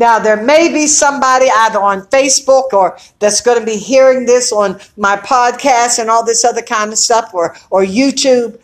Now, 0.00 0.18
there 0.18 0.42
may 0.42 0.72
be 0.72 0.86
somebody 0.86 1.50
either 1.54 1.78
on 1.78 2.06
Facebook 2.06 2.72
or 2.72 2.96
that's 3.18 3.42
going 3.42 3.60
to 3.60 3.66
be 3.66 3.76
hearing 3.76 4.24
this 4.24 4.50
on 4.50 4.80
my 4.96 5.16
podcast 5.16 5.98
and 5.98 6.08
all 6.08 6.24
this 6.24 6.42
other 6.42 6.62
kind 6.62 6.90
of 6.90 6.96
stuff 6.96 7.34
or, 7.34 7.54
or 7.68 7.84
YouTube. 7.84 8.58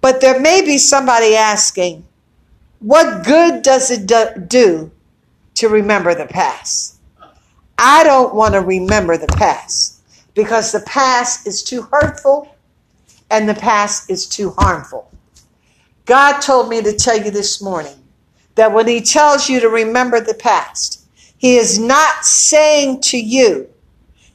But 0.00 0.22
there 0.22 0.40
may 0.40 0.62
be 0.62 0.78
somebody 0.78 1.36
asking, 1.36 2.06
what 2.80 3.26
good 3.26 3.60
does 3.60 3.90
it 3.90 4.06
do- 4.48 4.90
to 5.56 5.68
remember 5.68 6.14
the 6.14 6.24
past? 6.24 7.00
I 7.76 8.02
don't 8.02 8.34
want 8.34 8.54
to 8.54 8.62
remember 8.62 9.18
the 9.18 9.26
past 9.26 10.00
because 10.32 10.72
the 10.72 10.80
past 10.80 11.46
is 11.46 11.62
too 11.62 11.82
hurtful 11.82 12.56
and 13.30 13.46
the 13.46 13.54
past 13.54 14.10
is 14.10 14.26
too 14.26 14.54
harmful. 14.56 15.10
God 16.06 16.40
told 16.40 16.70
me 16.70 16.80
to 16.80 16.94
tell 16.94 17.22
you 17.22 17.30
this 17.30 17.60
morning 17.60 18.05
that 18.56 18.72
when 18.72 18.88
He 18.88 19.00
tells 19.00 19.48
you 19.48 19.60
to 19.60 19.68
remember 19.68 20.20
the 20.20 20.34
past, 20.34 21.06
He 21.38 21.56
is 21.56 21.78
not 21.78 22.24
saying 22.24 23.00
to 23.02 23.18
you 23.18 23.68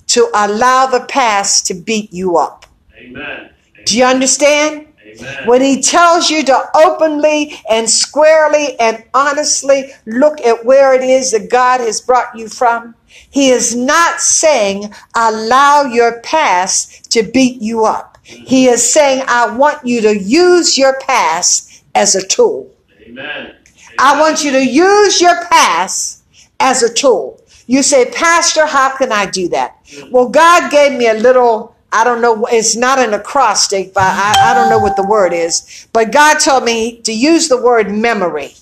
to 0.07 0.29
allow 0.33 0.87
the 0.87 1.05
past 1.05 1.67
to 1.67 1.73
beat 1.73 2.11
you 2.11 2.37
up. 2.37 2.65
Amen. 2.97 3.49
Do 3.85 3.97
you 3.97 4.03
understand? 4.03 4.87
Amen. 5.05 5.47
When 5.47 5.61
he 5.61 5.81
tells 5.81 6.29
you 6.29 6.43
to 6.43 6.69
openly 6.75 7.59
and 7.69 7.89
squarely 7.89 8.79
and 8.79 9.03
honestly 9.13 9.91
look 10.05 10.39
at 10.41 10.65
where 10.65 10.93
it 10.93 11.03
is 11.03 11.31
that 11.31 11.49
God 11.49 11.79
has 11.81 12.01
brought 12.01 12.37
you 12.37 12.47
from, 12.47 12.95
he 13.07 13.49
is 13.49 13.75
not 13.75 14.21
saying 14.21 14.93
allow 15.15 15.83
your 15.83 16.21
past 16.21 17.11
to 17.11 17.23
beat 17.23 17.61
you 17.61 17.85
up. 17.85 18.17
He 18.23 18.67
is 18.67 18.89
saying, 18.89 19.23
I 19.27 19.55
want 19.55 19.85
you 19.85 20.01
to 20.01 20.17
use 20.17 20.77
your 20.77 20.99
past 21.01 21.83
as 21.95 22.15
a 22.15 22.25
tool. 22.25 22.73
Amen. 23.01 23.55
I 23.99 24.19
want 24.19 24.43
you 24.43 24.51
to 24.51 24.65
use 24.65 25.21
your 25.21 25.45
past 25.45 26.23
as 26.59 26.83
a 26.83 26.93
tool. 26.93 27.41
You 27.67 27.83
say, 27.83 28.11
Pastor, 28.11 28.65
how 28.65 28.95
can 28.97 29.11
I 29.11 29.25
do 29.25 29.47
that? 29.49 29.77
Well, 30.11 30.29
God 30.29 30.71
gave 30.71 30.97
me 30.97 31.07
a 31.07 31.13
little, 31.13 31.75
I 31.91 32.03
don't 32.03 32.21
know, 32.21 32.45
it's 32.51 32.75
not 32.75 32.99
an 32.99 33.13
acrostic, 33.13 33.93
but 33.93 34.03
I, 34.03 34.51
I 34.51 34.53
don't 34.53 34.69
know 34.69 34.79
what 34.79 34.95
the 34.95 35.07
word 35.07 35.33
is. 35.33 35.87
But 35.93 36.11
God 36.11 36.39
told 36.39 36.63
me 36.63 37.01
to 37.01 37.13
use 37.13 37.47
the 37.47 37.61
word 37.61 37.91
memory 37.91 38.53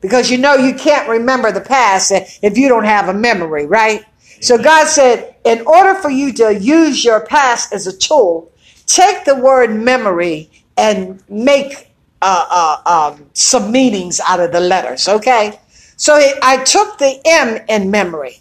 because 0.00 0.30
you 0.30 0.38
know 0.38 0.54
you 0.54 0.74
can't 0.74 1.08
remember 1.08 1.52
the 1.52 1.60
past 1.60 2.12
if 2.42 2.56
you 2.58 2.68
don't 2.68 2.84
have 2.84 3.08
a 3.08 3.14
memory, 3.14 3.66
right? 3.66 4.04
So 4.40 4.58
God 4.58 4.86
said, 4.86 5.36
in 5.44 5.66
order 5.66 5.94
for 5.94 6.10
you 6.10 6.32
to 6.34 6.54
use 6.54 7.04
your 7.04 7.24
past 7.24 7.72
as 7.72 7.86
a 7.86 7.96
tool, 7.96 8.52
take 8.86 9.24
the 9.24 9.34
word 9.34 9.74
memory 9.74 10.50
and 10.76 11.22
make 11.28 11.85
uh, 12.22 12.46
uh, 12.86 13.12
um, 13.14 13.26
some 13.34 13.70
meanings 13.70 14.20
out 14.26 14.40
of 14.40 14.52
the 14.52 14.60
letters, 14.60 15.08
okay? 15.08 15.58
So 15.96 16.18
I 16.42 16.62
took 16.64 16.98
the 16.98 17.20
M 17.24 17.64
in 17.68 17.90
memory 17.90 18.40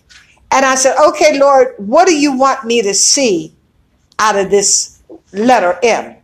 and 0.52 0.66
I 0.66 0.76
said, 0.76 0.96
okay, 1.10 1.38
Lord, 1.40 1.74
what 1.78 2.08
do 2.08 2.16
you 2.16 2.38
want 2.38 2.66
me 2.66 2.82
to 2.82 2.94
see 2.94 3.54
out 4.20 4.38
of 4.38 4.50
this 4.50 5.02
letter 5.34 5.78
M? 5.84 6.16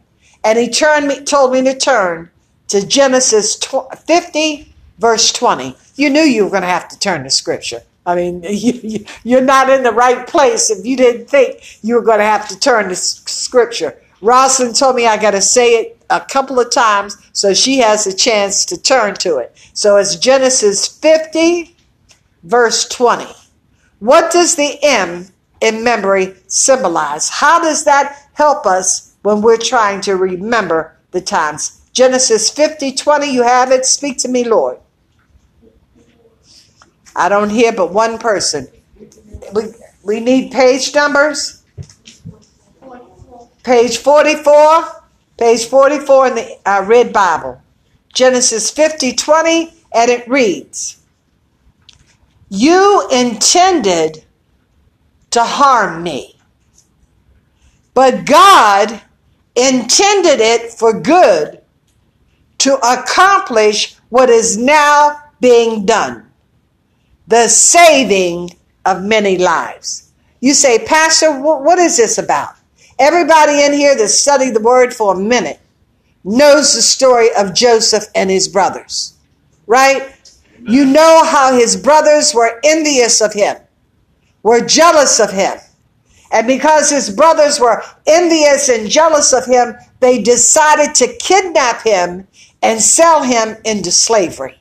And 0.43 0.57
he 0.57 0.69
turned 0.69 1.07
me, 1.07 1.23
told 1.23 1.53
me 1.53 1.63
to 1.63 1.77
turn 1.77 2.29
to 2.69 2.85
Genesis 2.85 3.57
50, 3.57 4.73
verse 4.97 5.31
20. 5.33 5.75
You 5.95 6.09
knew 6.09 6.21
you 6.21 6.45
were 6.45 6.49
going 6.49 6.61
to 6.61 6.67
have 6.67 6.87
to 6.89 6.99
turn 6.99 7.23
to 7.23 7.29
scripture. 7.29 7.81
I 8.05 8.15
mean, 8.15 8.43
you, 8.49 9.05
you're 9.23 9.41
not 9.41 9.69
in 9.69 9.83
the 9.83 9.91
right 9.91 10.25
place 10.27 10.69
if 10.69 10.85
you 10.85 10.97
didn't 10.97 11.29
think 11.29 11.79
you 11.83 11.95
were 11.95 12.01
going 12.01 12.19
to 12.19 12.25
have 12.25 12.47
to 12.49 12.59
turn 12.59 12.89
to 12.89 12.95
scripture. 12.95 14.01
Rosalind 14.21 14.75
told 14.75 14.95
me 14.95 15.07
I 15.07 15.21
got 15.21 15.31
to 15.31 15.41
say 15.41 15.73
it 15.73 16.00
a 16.11 16.19
couple 16.19 16.59
of 16.59 16.71
times 16.71 17.17
so 17.33 17.53
she 17.53 17.77
has 17.79 18.05
a 18.05 18.15
chance 18.15 18.65
to 18.65 18.81
turn 18.81 19.15
to 19.15 19.37
it. 19.37 19.55
So 19.73 19.97
it's 19.97 20.15
Genesis 20.15 20.87
50, 20.87 21.75
verse 22.43 22.87
20. 22.89 23.25
What 23.99 24.31
does 24.31 24.55
the 24.55 24.77
M 24.83 25.27
in 25.61 25.83
memory 25.83 26.35
symbolize? 26.47 27.29
How 27.29 27.61
does 27.61 27.85
that 27.85 28.29
help 28.33 28.65
us 28.65 29.15
when 29.21 29.41
we're 29.41 29.57
trying 29.57 30.01
to 30.01 30.15
remember 30.15 30.97
the 31.11 31.21
times? 31.21 31.81
Genesis 31.93 32.49
50, 32.49 32.93
20, 32.93 33.31
you 33.31 33.43
have 33.43 33.71
it. 33.71 33.85
Speak 33.85 34.17
to 34.19 34.27
me, 34.27 34.43
Lord. 34.43 34.79
I 37.15 37.29
don't 37.29 37.49
hear 37.49 37.71
but 37.73 37.93
one 37.93 38.17
person. 38.17 38.67
We, 39.53 39.63
we 40.03 40.19
need 40.19 40.51
page 40.51 40.95
numbers. 40.95 41.63
Page 43.63 43.97
44. 43.97 45.00
Page 45.41 45.65
44 45.65 46.27
in 46.27 46.35
the 46.35 46.57
uh, 46.67 46.85
Red 46.85 47.11
Bible. 47.11 47.59
Genesis 48.13 48.69
50, 48.69 49.13
20, 49.13 49.73
and 49.91 50.11
it 50.11 50.27
reads 50.27 51.01
You 52.51 53.07
intended 53.11 54.23
to 55.31 55.43
harm 55.43 56.03
me, 56.03 56.35
but 57.95 58.23
God 58.25 59.01
intended 59.55 60.41
it 60.41 60.71
for 60.73 61.01
good 61.01 61.59
to 62.59 62.75
accomplish 62.75 63.95
what 64.09 64.29
is 64.29 64.59
now 64.59 65.23
being 65.39 65.87
done 65.87 66.29
the 67.25 67.47
saving 67.47 68.51
of 68.85 69.01
many 69.01 69.39
lives. 69.39 70.11
You 70.39 70.53
say, 70.53 70.85
Pastor, 70.85 71.31
what 71.41 71.79
is 71.79 71.97
this 71.97 72.19
about? 72.19 72.60
Everybody 73.01 73.63
in 73.63 73.73
here 73.73 73.95
that 73.95 74.09
studied 74.09 74.53
the 74.53 74.61
word 74.61 74.93
for 74.93 75.15
a 75.15 75.19
minute 75.19 75.59
knows 76.23 76.75
the 76.75 76.83
story 76.83 77.29
of 77.35 77.55
Joseph 77.55 78.03
and 78.13 78.29
his 78.29 78.47
brothers, 78.47 79.15
right? 79.65 80.13
You 80.59 80.85
know 80.85 81.23
how 81.25 81.51
his 81.57 81.75
brothers 81.75 82.35
were 82.35 82.59
envious 82.63 83.19
of 83.19 83.33
him, 83.33 83.57
were 84.43 84.63
jealous 84.63 85.19
of 85.19 85.31
him. 85.31 85.57
And 86.31 86.45
because 86.45 86.91
his 86.91 87.09
brothers 87.09 87.59
were 87.59 87.81
envious 88.05 88.69
and 88.69 88.87
jealous 88.87 89.33
of 89.33 89.47
him, 89.47 89.73
they 89.99 90.21
decided 90.21 90.93
to 90.93 91.17
kidnap 91.17 91.81
him 91.81 92.27
and 92.61 92.79
sell 92.79 93.23
him 93.23 93.57
into 93.65 93.89
slavery. 93.89 94.59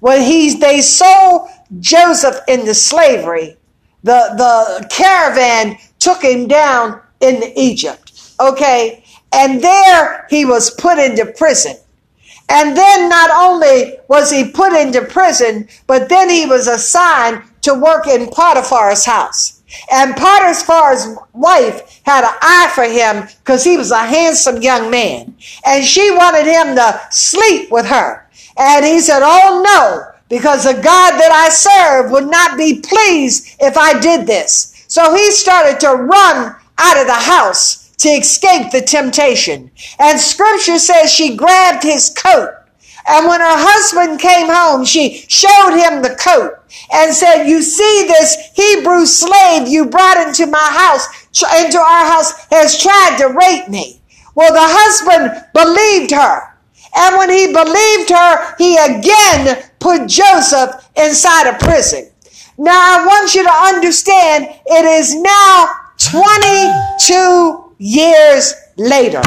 When 0.00 0.22
he, 0.22 0.56
they 0.56 0.80
sold 0.80 1.50
Joseph 1.78 2.36
into 2.48 2.72
slavery, 2.72 3.58
the, 4.02 4.32
the 4.38 4.88
caravan 4.88 5.76
took 5.98 6.22
him 6.22 6.48
down 6.48 7.02
into 7.20 7.52
Egypt. 7.56 8.32
Okay. 8.40 9.04
And 9.32 9.62
there 9.62 10.26
he 10.28 10.44
was 10.44 10.70
put 10.70 10.98
into 10.98 11.26
prison. 11.26 11.76
And 12.48 12.76
then 12.76 13.08
not 13.08 13.30
only 13.30 13.98
was 14.08 14.30
he 14.30 14.50
put 14.50 14.72
into 14.72 15.02
prison, 15.02 15.68
but 15.86 16.08
then 16.08 16.28
he 16.28 16.46
was 16.46 16.66
assigned 16.66 17.42
to 17.62 17.74
work 17.74 18.08
in 18.08 18.28
Potiphar's 18.28 19.04
house. 19.04 19.62
And 19.92 20.16
Potiphar's 20.16 21.16
wife 21.32 22.00
had 22.04 22.24
an 22.24 22.34
eye 22.42 22.72
for 22.74 22.84
him 22.84 23.28
because 23.38 23.62
he 23.62 23.76
was 23.76 23.92
a 23.92 23.98
handsome 23.98 24.62
young 24.62 24.90
man. 24.90 25.36
And 25.64 25.84
she 25.84 26.10
wanted 26.10 26.46
him 26.46 26.74
to 26.74 27.00
sleep 27.10 27.70
with 27.70 27.86
her. 27.86 28.28
And 28.58 28.84
he 28.84 28.98
said, 28.98 29.20
Oh 29.22 29.62
no, 29.64 30.10
because 30.28 30.64
the 30.64 30.74
God 30.74 31.12
that 31.12 31.30
I 31.32 31.48
serve 31.50 32.10
would 32.10 32.28
not 32.28 32.58
be 32.58 32.80
pleased 32.80 33.56
if 33.60 33.76
I 33.76 33.98
did 34.00 34.26
this. 34.26 34.84
So 34.88 35.14
he 35.14 35.30
started 35.30 35.78
to 35.80 35.94
run 35.94 36.56
out 36.80 37.00
of 37.00 37.06
the 37.06 37.12
house 37.12 37.90
to 37.98 38.08
escape 38.08 38.72
the 38.72 38.80
temptation. 38.80 39.70
And 39.98 40.18
scripture 40.18 40.78
says 40.78 41.12
she 41.12 41.36
grabbed 41.36 41.82
his 41.84 42.08
coat. 42.10 42.54
And 43.08 43.26
when 43.26 43.40
her 43.40 43.56
husband 43.56 44.20
came 44.20 44.46
home, 44.48 44.84
she 44.84 45.24
showed 45.28 45.76
him 45.76 46.02
the 46.02 46.16
coat 46.16 46.58
and 46.92 47.14
said, 47.14 47.44
you 47.44 47.62
see 47.62 48.06
this 48.06 48.50
Hebrew 48.54 49.06
slave 49.06 49.68
you 49.68 49.86
brought 49.86 50.26
into 50.26 50.46
my 50.46 50.58
house, 50.58 51.06
into 51.64 51.78
our 51.78 52.06
house 52.06 52.46
has 52.50 52.80
tried 52.80 53.16
to 53.18 53.28
rape 53.28 53.68
me. 53.68 54.00
Well, 54.34 54.52
the 54.52 54.60
husband 54.62 55.44
believed 55.52 56.12
her. 56.12 56.56
And 56.96 57.16
when 57.16 57.30
he 57.30 57.52
believed 57.52 58.10
her, 58.10 58.56
he 58.58 58.76
again 58.76 59.70
put 59.78 60.08
Joseph 60.08 60.88
inside 60.96 61.46
a 61.48 61.58
prison. 61.58 62.10
Now 62.58 63.00
I 63.00 63.06
want 63.06 63.34
you 63.34 63.42
to 63.42 63.50
understand 63.50 64.48
it 64.66 64.84
is 64.84 65.14
now 65.14 65.74
22 66.00 67.74
years 67.78 68.54
later. 68.76 69.22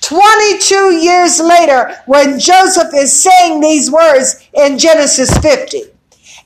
22 0.00 0.96
years 0.96 1.40
later, 1.40 1.96
when 2.06 2.38
Joseph 2.38 2.92
is 2.94 3.22
saying 3.22 3.60
these 3.60 3.90
words 3.90 4.46
in 4.52 4.76
Genesis 4.78 5.36
50. 5.38 5.82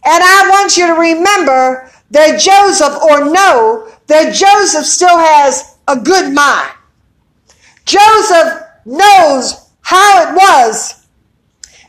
And 0.05 0.23
I 0.23 0.49
want 0.51 0.77
you 0.77 0.87
to 0.87 0.93
remember 0.93 1.91
that 2.11 2.39
Joseph, 2.39 3.03
or 3.03 3.33
know 3.33 3.89
that 4.07 4.35
Joseph 4.35 4.85
still 4.85 5.19
has 5.19 5.77
a 5.89 5.99
good 5.99 6.33
mind. 6.33 6.73
Joseph 7.87 8.63
knows 8.85 9.71
how 9.81 10.29
it 10.29 10.35
was 10.35 11.07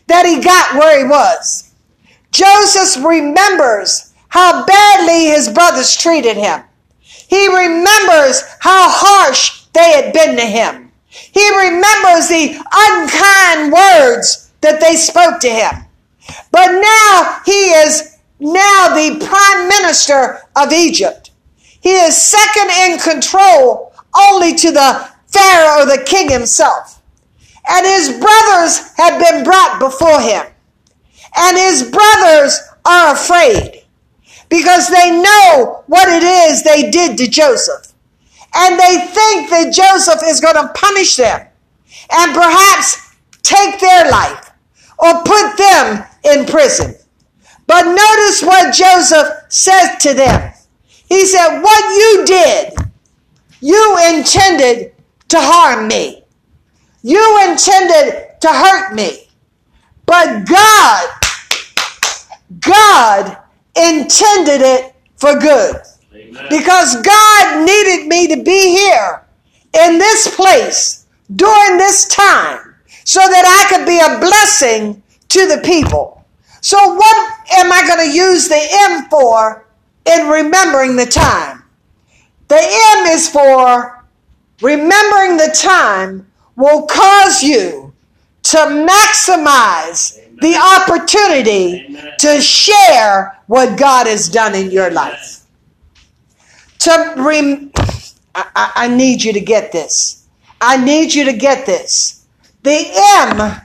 that 0.08 0.26
he 0.26 0.42
got 0.42 0.76
where 0.76 1.00
he 1.00 1.10
was. 1.10 1.74
Joseph 2.32 3.04
remembers 3.04 4.14
how 4.30 4.66
badly 4.66 5.26
his 5.26 5.50
brothers 5.50 5.96
treated 5.96 6.38
him. 6.38 6.64
He 7.28 7.48
remembers 7.48 8.44
how 8.60 8.90
harsh 8.90 9.64
they 9.74 9.92
had 9.92 10.14
been 10.14 10.36
to 10.38 10.46
him. 10.46 10.92
He 11.10 11.50
remembers 11.50 12.28
the 12.28 12.56
unkind 12.72 13.72
words 13.72 14.52
that 14.62 14.80
they 14.80 14.96
spoke 14.96 15.40
to 15.42 15.50
him. 15.50 15.86
But 16.52 16.72
now 16.72 17.42
he 17.46 17.72
is 17.72 18.18
now 18.40 18.90
the 18.96 19.26
prime 19.26 19.68
minister 19.68 20.40
of 20.56 20.72
Egypt. 20.72 21.32
He 21.82 21.92
is 21.92 22.18
second 22.18 22.70
in 22.70 23.00
control 23.00 23.94
only 24.16 24.54
to 24.56 24.72
the 24.72 25.10
Pharaoh, 25.28 25.86
the 25.86 26.04
king 26.06 26.30
himself. 26.30 27.02
And 27.70 27.86
his 27.86 28.10
brothers 28.10 28.92
have 28.96 29.20
been 29.20 29.44
brought 29.44 29.80
before 29.80 30.22
him. 30.22 30.46
And 31.36 31.58
his 31.58 31.84
brothers 31.92 32.60
are 32.86 33.14
afraid 33.14 33.77
because 34.50 34.90
they 34.90 35.12
know 35.12 35.84
what 35.88 36.08
it 36.10 36.24
is 36.24 36.64
they 36.64 36.90
did 36.90 37.18
to 37.18 37.28
Joseph. 37.28 37.94
And 38.56 38.80
they 38.80 39.06
think 39.08 39.50
that 39.50 39.74
Joseph 39.74 40.22
is 40.26 40.40
going 40.40 40.56
to 40.56 40.74
punish 40.74 41.16
them 41.18 41.48
and 42.12 42.34
perhaps 42.34 43.16
take 43.44 43.80
their 43.80 44.10
life 44.10 44.52
or 45.00 45.24
put 45.24 45.58
them 45.58 46.06
in 46.24 46.46
prison. 46.46 46.96
But 47.68 47.84
notice 47.84 48.42
what 48.42 48.74
Joseph 48.74 49.28
says 49.50 49.98
to 50.04 50.14
them. 50.14 50.54
He 51.10 51.26
said, 51.26 51.62
What 51.62 51.84
you 51.90 52.26
did, 52.26 52.74
you 53.62 53.98
intended 54.14 54.94
to 55.30 55.38
harm 55.40 55.88
me. 55.88 56.24
You 57.04 57.50
intended 57.50 58.42
to 58.42 58.48
hurt 58.48 58.94
me, 58.94 59.28
but 60.06 60.46
God, 60.46 61.10
God 62.60 63.38
intended 63.78 64.62
it 64.62 64.96
for 65.16 65.38
good. 65.38 65.76
Amen. 66.14 66.46
Because 66.50 67.02
God 67.02 67.66
needed 67.66 68.08
me 68.08 68.28
to 68.28 68.44
be 68.44 68.78
here 68.78 69.24
in 69.74 69.98
this 69.98 70.36
place 70.36 71.06
during 71.36 71.78
this 71.78 72.08
time 72.08 72.76
so 73.04 73.20
that 73.20 73.46
I 73.46 73.76
could 73.76 73.86
be 73.86 74.00
a 74.00 74.20
blessing 74.20 75.02
to 75.30 75.48
the 75.48 75.62
people. 75.64 76.26
So, 76.62 76.78
what 76.78 77.34
am 77.58 77.72
I 77.72 77.86
going 77.88 78.10
to 78.10 78.16
use 78.16 78.48
the 78.48 78.68
M 78.92 79.10
for 79.10 79.66
in 80.06 80.28
remembering 80.28 80.96
the 80.96 81.06
time? 81.06 81.64
The 82.48 82.60
M 82.60 83.06
is 83.08 83.30
for 83.30 84.06
remembering 84.62 85.38
the 85.38 85.56
time 85.56 86.28
will 86.56 86.88
cause 86.88 87.44
you 87.44 87.94
to 88.44 88.58
maximize 88.58 90.27
the 90.42 90.56
opportunity 90.82 91.86
Amen. 91.90 92.14
to 92.20 92.42
share 92.42 93.40
what 93.48 93.78
God 93.78 94.08
has 94.08 94.30
done 94.30 94.56
in 94.56 94.72
your 94.72 94.92
life. 94.92 95.42
To 96.80 97.14
rem- 97.18 97.72
I, 98.36 98.46
I- 98.56 98.72
I 98.76 98.88
need 98.88 99.24
you 99.24 99.34
to 99.34 99.42
get 99.42 99.72
this. 99.72 100.26
I 100.62 100.78
need 100.78 101.14
you 101.14 101.26
to 101.26 101.34
get 101.34 101.66
this. 101.66 102.26
The 102.64 102.86
M 103.20 103.62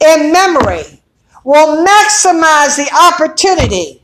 in 0.00 0.32
memory 0.32 1.00
will 1.44 1.84
maximize 1.84 2.76
the 2.76 2.88
opportunity 3.12 4.02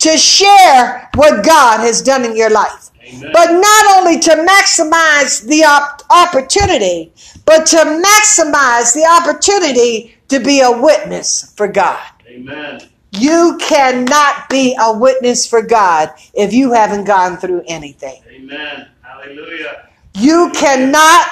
to 0.00 0.16
share 0.18 1.08
what 1.14 1.44
God 1.44 1.80
has 1.80 2.02
done 2.02 2.24
in 2.24 2.36
your 2.36 2.50
life. 2.50 2.90
Amen. 3.06 3.30
But 3.32 3.52
not 3.52 3.96
only 3.98 4.18
to 4.20 4.30
maximize 4.48 5.46
the 5.46 5.62
op- 5.64 6.02
opportunity, 6.10 7.12
but 7.46 7.66
to 7.66 7.76
maximize 7.76 8.94
the 8.94 9.06
opportunity 9.20 10.14
to 10.34 10.40
be 10.40 10.60
a 10.60 10.70
witness 10.70 11.52
for 11.56 11.68
God. 11.68 12.02
Amen. 12.26 12.80
You 13.12 13.56
cannot 13.60 14.48
be 14.48 14.76
a 14.80 14.92
witness 14.92 15.46
for 15.46 15.62
God 15.62 16.10
if 16.34 16.52
you 16.52 16.72
haven't 16.72 17.04
gone 17.04 17.36
through 17.36 17.62
anything. 17.68 18.20
Amen. 18.28 18.88
Hallelujah. 19.02 19.88
You 20.16 20.50
cannot 20.52 21.28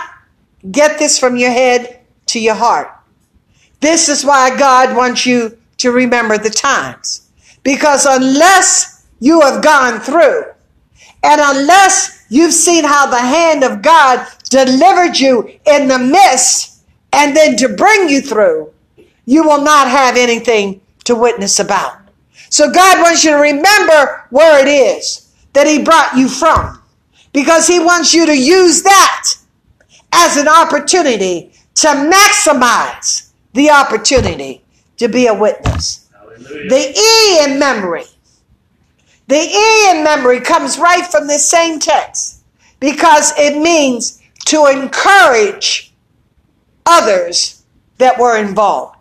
get 0.71 1.01
this 1.01 1.19
from 1.19 1.37
your 1.37 1.51
head 1.51 2.01
to 2.27 2.41
your 2.41 2.55
heart. 2.55 2.93
This 3.81 4.09
is 4.09 4.25
why 4.25 4.57
God 4.57 4.97
wants 4.97 5.27
you 5.27 5.59
to 5.79 5.91
remember 5.91 6.39
the 6.39 6.51
times. 6.51 7.29
Because 7.65 8.07
unless 8.07 9.05
you 9.19 9.41
have 9.41 9.65
gone 9.65 9.99
through, 9.99 10.45
and 11.25 11.41
unless 11.41 12.25
you've 12.29 12.55
seen 12.55 12.85
how 12.85 13.07
the 13.07 13.19
hand 13.19 13.65
of 13.65 13.83
God 13.83 14.25
delivered 14.51 15.19
you 15.19 15.59
in 15.67 15.89
the 15.89 15.99
midst 15.99 16.85
and 17.13 17.37
then 17.37 17.57
to 17.57 17.69
bring 17.69 18.09
you 18.09 18.21
through, 18.21 18.73
you 19.25 19.45
will 19.45 19.63
not 19.63 19.89
have 19.89 20.17
anything 20.17 20.81
to 21.05 21.15
witness 21.15 21.59
about. 21.59 21.99
So 22.51 22.71
God 22.71 23.01
wants 23.01 23.25
you 23.25 23.31
to 23.31 23.37
remember 23.37 24.27
where 24.31 24.61
it 24.61 24.69
is 24.69 25.33
that 25.53 25.67
He 25.67 25.83
brought 25.83 26.17
you 26.17 26.29
from 26.29 26.83
because 27.33 27.67
He 27.67 27.79
wants 27.79 28.13
you 28.13 28.27
to 28.27 28.37
use 28.37 28.83
that 28.83 29.35
as 30.13 30.37
an 30.37 30.49
opportunity 30.49 31.53
to 31.77 31.89
maximize 31.89 33.31
the 33.55 33.71
opportunity 33.71 34.63
to 34.99 35.09
be 35.09 35.27
a 35.27 35.35
witness. 35.35 36.09
Hallelujah. 36.13 36.69
The 36.69 36.99
E 36.99 37.45
in 37.45 37.59
memory. 37.59 38.05
The 39.29 39.37
E 39.37 39.91
in 39.91 40.05
memory 40.05 40.41
comes 40.41 40.79
right 40.79 41.07
from 41.07 41.27
this 41.27 41.49
same 41.49 41.79
text 41.79 42.43
because 42.81 43.33
it 43.39 43.57
means 43.57 44.21
to 44.47 44.67
encourage 44.67 45.93
others 46.85 47.63
that 47.99 48.19
were 48.19 48.37
involved. 48.37 48.92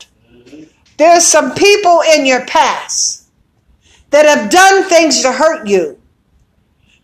There's 1.01 1.25
some 1.25 1.55
people 1.55 2.03
in 2.13 2.27
your 2.27 2.45
past 2.45 3.27
that 4.11 4.27
have 4.27 4.51
done 4.51 4.83
things 4.83 5.23
to 5.23 5.31
hurt 5.31 5.65
you, 5.65 5.99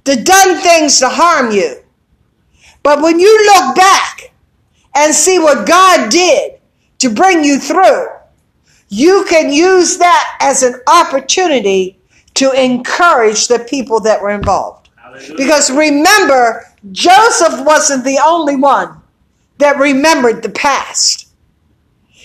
that 0.04 0.24
done 0.24 0.62
things 0.62 1.00
to 1.00 1.10
harm 1.10 1.50
you. 1.50 1.78
But 2.84 3.02
when 3.02 3.20
you 3.20 3.46
look 3.56 3.76
back 3.76 4.32
and 4.94 5.16
see 5.16 5.40
what 5.40 5.68
God 5.68 6.12
did 6.12 6.60
to 7.00 7.10
bring 7.10 7.44
you 7.44 7.58
through, 7.58 8.10
you 8.90 9.26
can 9.28 9.52
use 9.52 9.98
that 9.98 10.38
as 10.42 10.62
an 10.62 10.80
opportunity 10.88 11.98
to 12.36 12.52
encourage 12.52 13.48
the 13.48 13.66
people 13.68 14.00
that 14.02 14.22
were 14.22 14.30
involved. 14.30 14.90
Hallelujah. 14.96 15.38
Because 15.38 15.72
remember, 15.72 16.72
Joseph 16.92 17.66
wasn't 17.66 18.06
the 18.06 18.20
only 18.24 18.58
one 18.58 19.02
that 19.58 19.80
remembered 19.80 20.44
the 20.44 20.50
past. 20.50 21.27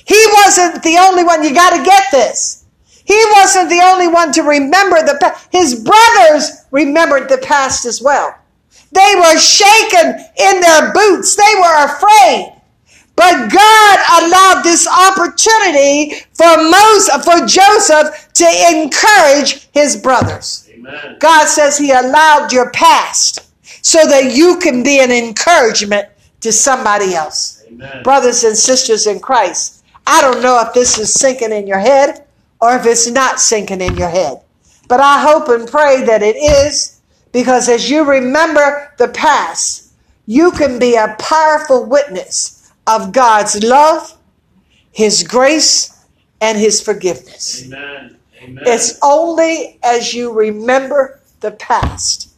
He 0.07 0.27
wasn't 0.45 0.83
the 0.83 0.99
only 0.99 1.25
one. 1.25 1.43
You 1.43 1.55
got 1.55 1.77
to 1.77 1.85
get 1.85 2.05
this. 2.11 2.65
He 3.05 3.21
wasn't 3.33 3.69
the 3.69 3.81
only 3.83 4.09
one 4.09 4.33
to 4.33 4.43
remember 4.43 5.03
the 5.03 5.19
past. 5.21 5.49
His 5.51 5.75
brothers 5.75 6.65
remembered 6.71 7.29
the 7.29 7.39
past 7.39 7.85
as 7.85 8.01
well. 8.01 8.37
They 8.93 9.15
were 9.17 9.39
shaken 9.39 10.25
in 10.37 10.61
their 10.61 10.93
boots. 10.93 11.35
They 11.35 11.55
were 11.59 11.85
afraid. 11.85 12.53
But 13.15 13.51
God 13.51 13.99
allowed 14.23 14.63
this 14.63 14.89
opportunity 14.89 16.15
for 16.33 16.57
Moses, 16.57 17.25
for 17.25 17.47
Joseph 17.47 18.33
to 18.35 18.47
encourage 18.73 19.69
his 19.73 19.97
brothers. 19.97 20.69
Amen. 20.73 21.17
God 21.21 21.47
says 21.47 21.79
He 21.79 21.91
allowed 21.91 22.53
your 22.53 22.71
past 22.71 23.41
so 23.85 24.07
that 24.07 24.35
you 24.35 24.59
can 24.59 24.83
be 24.83 25.01
an 25.01 25.11
encouragement 25.13 26.09
to 26.41 26.53
somebody 26.53 27.15
else. 27.15 27.63
Amen. 27.69 28.03
Brothers 28.03 28.45
and 28.45 28.57
sisters 28.57 29.07
in 29.07 29.21
Christ, 29.21 29.82
I 30.07 30.21
don't 30.21 30.43
know 30.43 30.61
if 30.67 30.75
this 30.75 30.99
is 30.99 31.13
sinking 31.13 31.53
in 31.53 31.67
your 31.67 31.79
head 31.79 32.25
or 32.61 32.75
if 32.77 32.87
it's 32.87 33.11
not 33.11 33.41
sinking 33.41 33.81
in 33.81 33.97
your 33.97 34.09
head, 34.09 34.43
but 34.89 35.01
I 35.01 35.21
hope 35.21 35.49
and 35.49 35.69
pray 35.69 36.05
that 36.05 36.23
it 36.23 36.37
is 36.37 37.01
because 37.33 37.69
as 37.69 37.91
you 37.91 38.05
remember 38.05 38.93
the 38.99 39.09
past, 39.09 39.93
you 40.27 40.53
can 40.53 40.79
be 40.79 40.95
a 40.97 41.17
powerful 41.19 41.85
witness 41.85 42.73
of 42.87 43.13
God's 43.13 43.63
love, 43.63 44.17
His 44.93 45.23
grace, 45.23 46.07
and 46.41 46.59
His 46.59 46.81
forgiveness. 46.81 47.65
Amen. 47.67 48.17
Amen. 48.43 48.65
It's 48.67 48.99
only 49.03 49.79
as 49.83 50.13
you 50.15 50.33
remember 50.33 51.21
the 51.41 51.53
past 51.53 52.35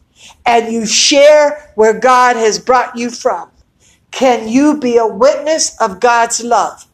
and 0.47 0.73
you 0.73 0.87
share 0.87 1.73
where 1.75 1.99
God 1.99 2.37
has 2.37 2.59
brought 2.59 2.97
you 2.97 3.11
from 3.11 3.51
can 4.11 4.47
you 4.47 4.79
be 4.79 4.97
a 4.97 5.07
witness 5.07 5.77
of 5.81 5.99
God's 5.99 6.45
love, 6.45 6.87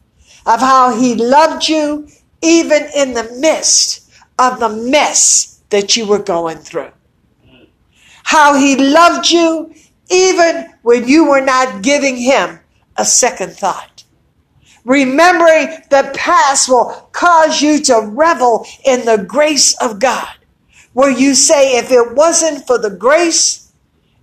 of 0.45 0.59
how 0.59 0.97
He 0.97 1.15
loved 1.15 1.67
you 1.67 2.07
even 2.41 2.87
in 2.95 3.13
the 3.13 3.31
midst 3.39 4.11
of 4.39 4.59
the 4.59 4.69
mess 4.69 5.61
that 5.69 5.95
you 5.95 6.05
were 6.07 6.21
going 6.21 6.57
through. 6.57 6.91
How 8.23 8.55
He 8.55 8.75
loved 8.75 9.29
you 9.29 9.73
even 10.09 10.73
when 10.81 11.07
you 11.07 11.29
were 11.29 11.41
not 11.41 11.81
giving 11.81 12.17
Him 12.17 12.59
a 12.97 13.05
second 13.05 13.53
thought. 13.53 14.03
Remembering 14.83 15.67
the 15.89 16.11
past 16.15 16.67
will 16.67 17.09
cause 17.11 17.61
you 17.61 17.79
to 17.83 18.01
revel 18.01 18.65
in 18.83 19.05
the 19.05 19.23
grace 19.23 19.75
of 19.79 19.99
God, 19.99 20.33
where 20.93 21.11
you 21.11 21.35
say, 21.35 21.77
if 21.77 21.91
it 21.91 22.15
wasn't 22.15 22.65
for 22.65 22.79
the 22.79 22.89
grace 22.89 23.71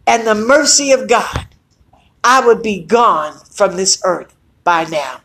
and 0.06 0.26
the 0.26 0.34
mercy 0.34 0.90
of 0.90 1.08
God, 1.08 1.46
I 2.24 2.44
would 2.44 2.62
be 2.62 2.82
gone 2.82 3.38
from 3.50 3.76
this 3.76 4.02
earth 4.04 4.34
by 4.64 4.84
now. 4.84 5.20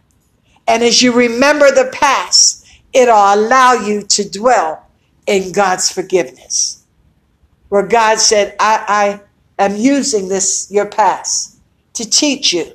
And 0.67 0.83
as 0.83 1.01
you 1.01 1.11
remember 1.11 1.71
the 1.71 1.89
past, 1.93 2.65
it'll 2.93 3.15
allow 3.15 3.73
you 3.73 4.03
to 4.03 4.29
dwell 4.29 4.85
in 5.27 5.51
God's 5.51 5.91
forgiveness. 5.91 6.83
Where 7.69 7.85
God 7.85 8.19
said, 8.19 8.55
I, 8.59 9.19
I 9.57 9.63
am 9.63 9.75
using 9.75 10.27
this, 10.27 10.69
your 10.71 10.85
past, 10.85 11.57
to 11.93 12.09
teach 12.09 12.53
you. 12.53 12.71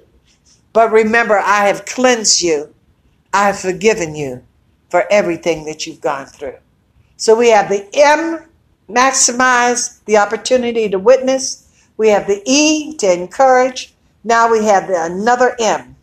But 0.72 0.92
remember, 0.92 1.38
I 1.38 1.66
have 1.66 1.86
cleansed 1.86 2.42
you. 2.42 2.74
I 3.32 3.46
have 3.46 3.58
forgiven 3.58 4.14
you 4.14 4.42
for 4.90 5.04
everything 5.10 5.64
that 5.66 5.86
you've 5.86 6.00
gone 6.00 6.26
through. 6.26 6.56
So 7.16 7.36
we 7.36 7.50
have 7.50 7.68
the 7.68 7.86
M, 7.94 8.44
maximize 8.88 10.02
the 10.04 10.16
opportunity 10.16 10.88
to 10.88 10.98
witness. 10.98 11.68
We 11.96 12.08
have 12.08 12.26
the 12.26 12.42
E, 12.46 12.96
to 12.98 13.12
encourage. 13.12 13.92
Now 14.24 14.50
we 14.50 14.64
have 14.64 14.88
the, 14.88 15.02
another 15.04 15.56
M. 15.60 15.96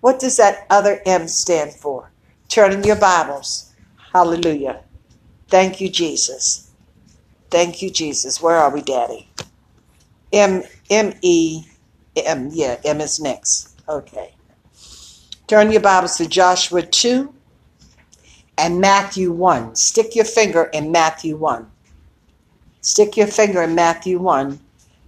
What 0.00 0.18
does 0.18 0.36
that 0.38 0.66
other 0.70 1.00
M 1.06 1.28
stand 1.28 1.72
for? 1.72 2.10
Turn 2.48 2.72
in 2.72 2.84
your 2.84 2.96
Bibles. 2.96 3.72
Hallelujah. 4.12 4.80
Thank 5.48 5.80
you, 5.80 5.88
Jesus. 5.88 6.70
Thank 7.50 7.82
you, 7.82 7.90
Jesus. 7.90 8.40
Where 8.40 8.56
are 8.56 8.70
we, 8.70 8.82
Daddy? 8.82 9.28
M 10.32 10.62
M 10.88 11.12
E 11.22 11.64
M. 12.16 12.50
Yeah, 12.52 12.80
M 12.84 13.00
is 13.00 13.20
next. 13.20 13.80
Okay. 13.88 14.34
Turn 15.46 15.72
your 15.72 15.80
Bibles 15.80 16.16
to 16.16 16.26
Joshua 16.26 16.82
2 16.82 17.34
and 18.56 18.80
Matthew 18.80 19.32
1. 19.32 19.74
Stick 19.74 20.14
your 20.14 20.24
finger 20.24 20.64
in 20.72 20.92
Matthew 20.92 21.36
1. 21.36 21.68
Stick 22.82 23.16
your 23.16 23.26
finger 23.26 23.62
in 23.62 23.74
Matthew 23.74 24.18
1, 24.18 24.60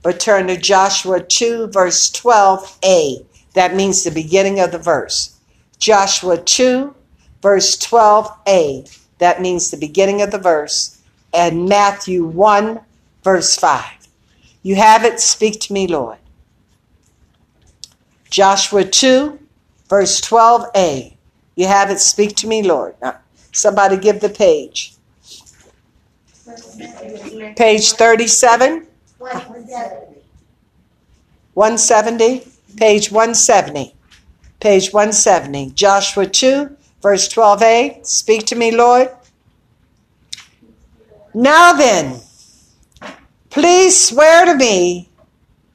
but 0.03 0.21
turn 0.21 0.49
to 0.49 0.57
Joshua 0.57 1.23
2, 1.23 1.69
verse 1.69 2.11
12a. 2.11 3.25
That 3.55 3.75
means 3.75 4.03
the 4.05 4.11
beginning 4.11 4.61
of 4.61 4.73
the 4.73 4.79
verse. 4.79 5.39
Joshua 5.79 6.39
2, 6.39 6.95
verse 7.43 7.77
12a. 7.77 8.99
That 9.19 9.41
means 9.41 9.71
the 9.71 9.77
beginning 9.77 10.23
of 10.23 10.31
the 10.31 10.39
verse. 10.39 11.01
And 11.35 11.69
Matthew 11.69 12.25
1, 12.25 12.81
verse 13.23 13.57
5. 13.57 13.85
You 14.63 14.77
have 14.77 15.05
it. 15.05 15.21
Speak 15.21 15.61
to 15.63 15.73
me, 15.73 15.87
Lord. 15.87 16.19
Joshua 18.31 18.85
2, 18.85 19.39
verse 19.89 20.21
12a. 20.21 21.15
You 21.57 21.67
have 21.67 21.91
it. 21.91 22.01
Speak 22.01 22.37
to 22.37 22.47
me, 22.47 22.63
Lord. 22.63 22.95
Now, 23.03 23.17
somebody 23.53 23.97
give 23.97 24.21
the 24.21 24.29
page. 24.31 24.95
Page 27.57 27.93
37. 27.93 28.87
170. 31.55 32.52
Page 32.77 33.11
170. 33.11 33.95
Page 34.61 34.93
170. 34.93 35.71
Joshua 35.71 36.27
2, 36.27 36.77
verse 37.01 37.29
12a. 37.29 38.07
Speak 38.07 38.47
to 38.47 38.55
me, 38.55 38.71
Lord. 38.71 39.09
Now 41.35 41.73
then, 41.73 42.21
please 43.51 44.09
swear 44.09 44.45
to 44.45 44.55
me 44.55 45.09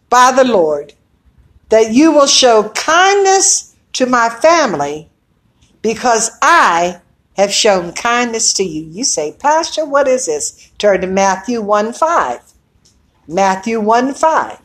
by 0.10 0.32
the 0.32 0.44
Lord 0.44 0.94
that 1.70 1.92
you 1.92 2.12
will 2.12 2.28
show 2.28 2.70
kindness 2.70 3.76
to 3.94 4.06
my 4.06 4.30
family 4.30 5.10
because 5.82 6.32
I 6.42 7.02
have 7.36 7.52
shown 7.52 7.94
kindness 7.94 8.54
to 8.54 8.64
you. 8.64 8.84
You 8.90 9.04
say, 9.04 9.36
Pastor, 9.40 9.86
what 9.86 10.08
is 10.08 10.26
this? 10.26 10.72
Turn 10.78 11.02
to 11.02 11.08
Matthew 11.08 11.62
1 11.62 11.94
5. 11.94 12.40
Matthew 13.28 13.80
1 13.80 14.14
5. 14.14 14.60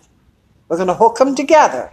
We're 0.68 0.76
going 0.76 0.88
to 0.88 0.94
hook 0.94 1.18
them 1.18 1.34
together. 1.34 1.90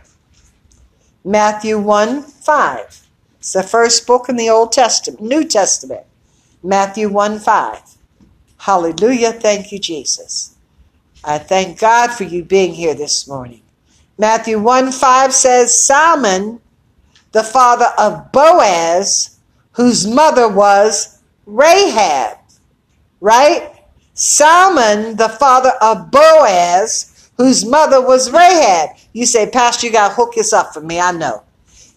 Matthew 1.30 1.78
1 1.78 2.24
5. 2.24 3.08
It's 3.38 3.54
the 3.54 3.62
first 3.62 4.08
book 4.08 4.30
in 4.30 4.36
the 4.36 4.50
Old 4.50 4.72
Testament, 4.72 5.22
New 5.22 5.44
Testament. 5.46 6.08
Matthew 6.64 7.08
1 7.08 7.38
5. 7.38 7.82
Hallelujah. 8.58 9.34
Thank 9.34 9.72
you, 9.72 9.78
Jesus. 9.78 10.56
I 11.24 11.38
thank 11.38 11.80
God 11.80 12.12
for 12.12 12.24
you 12.24 12.44
being 12.44 12.74
here 12.74 12.96
this 12.96 13.28
morning. 13.28 13.62
Matthew 14.18 14.58
1 14.60 14.92
5 14.92 15.32
says, 15.32 15.80
Salmon, 15.80 16.62
the 17.32 17.44
father 17.44 17.90
of 18.00 18.32
Boaz, 18.32 19.38
whose 19.74 20.08
mother 20.08 20.50
was 20.50 21.20
Rahab. 21.46 22.40
Right? 23.22 23.72
Salmon, 24.16 25.16
the 25.16 25.30
father 25.30 25.74
of 25.80 26.10
Boaz, 26.10 27.19
whose 27.40 27.66
mother 27.66 28.02
was 28.02 28.32
Rahab. 28.32 28.90
You 29.14 29.26
say, 29.26 29.50
Pastor, 29.50 29.88
you 29.88 29.94
got 29.94 30.10
to 30.10 30.14
hook 30.14 30.34
this 30.36 30.52
up 30.52 30.74
for 30.74 30.82
me. 30.82 31.00
I 31.00 31.14
know. 31.14 31.42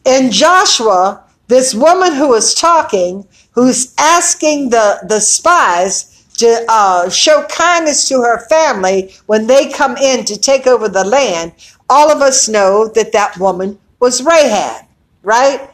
In 0.07 0.31
Joshua, 0.31 1.25
this 1.49 1.75
woman 1.75 2.15
who 2.15 2.33
is 2.35 2.55
talking, 2.55 3.27
who's 3.51 3.93
asking 3.99 4.71
the, 4.71 5.05
the 5.09 5.19
spies 5.19 6.25
to 6.39 6.65
uh, 6.69 7.11
show 7.11 7.45
kindness 7.51 8.09
to 8.09 8.21
her 8.21 8.47
family 8.49 9.15
when 9.27 9.49
they 9.49 9.69
come 9.69 9.97
in 9.97 10.25
to 10.27 10.39
take 10.39 10.69
over 10.69 10.89
the 10.89 11.05
land, 11.05 11.53
all 11.91 12.11
of 12.11 12.23
us 12.23 12.49
know 12.49 12.89
that 12.95 13.13
that 13.13 13.37
woman 13.37 13.79
was 13.99 14.23
Rahab, 14.23 14.87
right? 15.23 15.69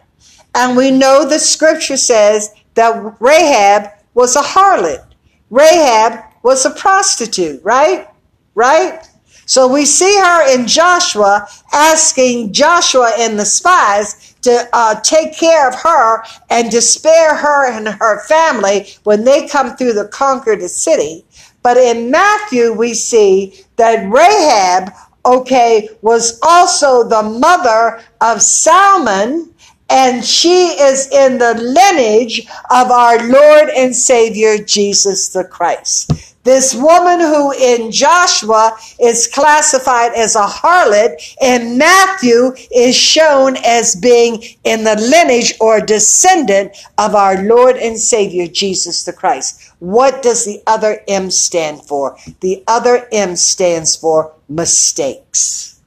And 0.54 0.78
we 0.78 0.90
know 0.90 1.28
the 1.28 1.38
scripture 1.38 1.98
says 1.98 2.54
that 2.72 3.16
Rahab 3.20 3.90
was 4.14 4.35
a 4.35 4.40
harlot. 4.40 5.04
Rahab 5.50 6.24
was 6.42 6.64
a 6.64 6.70
prostitute, 6.70 7.62
right? 7.62 8.09
Right? 8.54 9.07
So 9.48 9.66
we 9.66 9.87
see 9.87 10.14
her 10.18 10.54
in 10.54 10.66
Joshua 10.66 11.48
asking 11.72 12.52
Joshua 12.52 13.12
and 13.18 13.38
the 13.38 13.46
spies 13.46 14.34
to 14.42 14.68
uh, 14.74 15.00
take 15.00 15.38
care 15.38 15.66
of 15.66 15.74
her 15.80 16.22
and 16.50 16.70
to 16.70 16.82
spare 16.82 17.34
her 17.34 17.72
and 17.72 17.88
her 17.88 18.20
family 18.26 18.88
when 19.04 19.24
they 19.24 19.48
come 19.48 19.74
through 19.74 19.94
the 19.94 20.08
conquered 20.08 20.61
city. 20.68 21.24
But 21.62 21.78
in 21.78 22.11
Matthew, 22.11 22.74
we 22.74 22.92
see 22.92 23.64
that 23.76 24.12
Rahab, 24.12 24.92
okay, 25.24 25.88
was 26.02 26.38
also 26.42 27.08
the 27.08 27.22
mother 27.22 28.02
of 28.20 28.42
Salmon, 28.42 29.50
and 29.88 30.22
she 30.22 30.66
is 30.78 31.11
in 31.11 31.38
the 31.38 31.54
lineage 31.54 32.46
of 32.70 32.90
our 32.90 33.26
Lord 33.26 33.70
and 33.70 33.96
Savior 33.96 34.62
Jesus 34.62 35.30
the 35.30 35.44
Christ. 35.44 36.27
This 36.48 36.74
woman 36.74 37.20
who 37.20 37.52
in 37.52 37.92
Joshua 37.92 38.74
is 38.98 39.26
classified 39.26 40.14
as 40.14 40.34
a 40.34 40.46
harlot 40.46 41.20
in 41.42 41.76
Matthew 41.76 42.54
is 42.74 42.96
shown 42.96 43.58
as 43.66 43.94
being 43.94 44.42
in 44.64 44.82
the 44.82 44.96
lineage 44.96 45.52
or 45.61 45.82
descendant 45.82 46.74
of 46.96 47.14
our 47.14 47.42
Lord 47.42 47.76
and 47.76 47.98
Savior 47.98 48.46
Jesus 48.46 49.04
the 49.04 49.12
Christ. 49.12 49.74
What 49.80 50.22
does 50.22 50.46
the 50.46 50.62
other 50.66 51.02
M 51.06 51.30
stand 51.30 51.82
for? 51.82 52.16
The 52.40 52.64
other 52.66 53.06
M 53.12 53.37
stands 53.37 53.94
for 53.94 54.32
mistakes. 54.48 55.82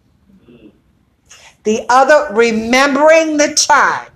The 1.63 1.87
other, 1.89 2.35
remembering 2.35 3.37
the 3.37 3.55
time, 3.55 4.11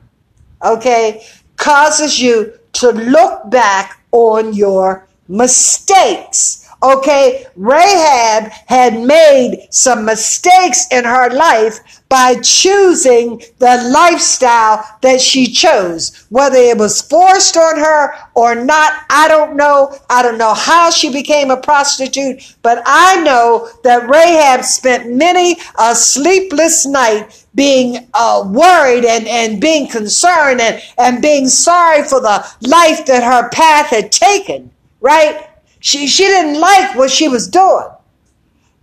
okay, 0.63 1.25
causes 1.57 2.21
you 2.21 2.53
to 2.73 2.91
look 2.91 3.49
back 3.49 3.99
on 4.11 4.53
your 4.53 5.07
mistakes. 5.27 6.61
Okay, 6.83 7.47
Rahab 7.55 8.51
had 8.67 8.99
made 8.99 9.67
some 9.71 10.05
mistakes 10.05 10.85
in 10.91 11.03
her 11.03 11.29
life 11.31 11.79
by 12.09 12.35
choosing 12.41 13.41
the 13.57 13.89
lifestyle 13.91 14.85
that 15.01 15.19
she 15.19 15.47
chose. 15.47 16.27
Whether 16.29 16.57
it 16.57 16.77
was 16.77 17.01
forced 17.01 17.57
on 17.57 17.79
her 17.79 18.13
or 18.35 18.53
not, 18.53 19.03
I 19.09 19.27
don't 19.27 19.55
know. 19.55 19.97
I 20.11 20.21
don't 20.21 20.37
know 20.37 20.53
how 20.53 20.91
she 20.91 21.11
became 21.11 21.49
a 21.49 21.57
prostitute, 21.57 22.55
but 22.61 22.83
I 22.85 23.21
know 23.23 23.69
that 23.83 24.07
Rahab 24.07 24.63
spent 24.63 25.09
many 25.09 25.57
a 25.79 25.95
sleepless 25.95 26.85
night 26.85 27.45
being 27.55 28.09
uh, 28.13 28.43
worried 28.45 29.05
and, 29.05 29.27
and 29.27 29.59
being 29.59 29.87
concerned 29.87 30.61
and, 30.61 30.81
and 30.99 31.21
being 31.21 31.47
sorry 31.47 32.03
for 32.03 32.19
the 32.19 32.45
life 32.61 33.05
that 33.07 33.23
her 33.23 33.49
path 33.49 33.87
had 33.87 34.11
taken 34.11 34.69
right? 35.05 35.47
She, 35.81 36.07
she 36.07 36.23
didn't 36.23 36.59
like 36.59 36.95
what 36.95 37.11
she 37.11 37.27
was 37.27 37.47
doing. 37.47 37.89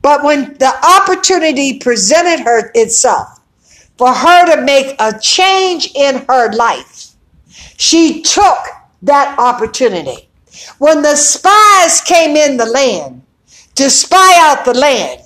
But 0.02 0.22
when 0.22 0.54
the 0.54 0.72
opportunity 1.00 1.80
presented 1.80 2.44
her 2.44 2.70
itself 2.76 3.40
for 3.98 4.12
her 4.12 4.54
to 4.54 4.62
make 4.62 4.94
a 5.00 5.18
change 5.18 5.90
in 5.96 6.24
her 6.28 6.52
life, 6.52 7.08
she 7.76 8.22
took 8.22 8.58
that 9.02 9.36
opportunity. 9.38 10.28
When 10.78 11.02
the 11.02 11.16
spies 11.16 12.00
came 12.02 12.36
in 12.36 12.56
the 12.56 12.66
land 12.66 13.22
to 13.74 13.90
spy 13.90 14.36
out 14.38 14.64
the 14.64 14.74
land, 14.74 15.22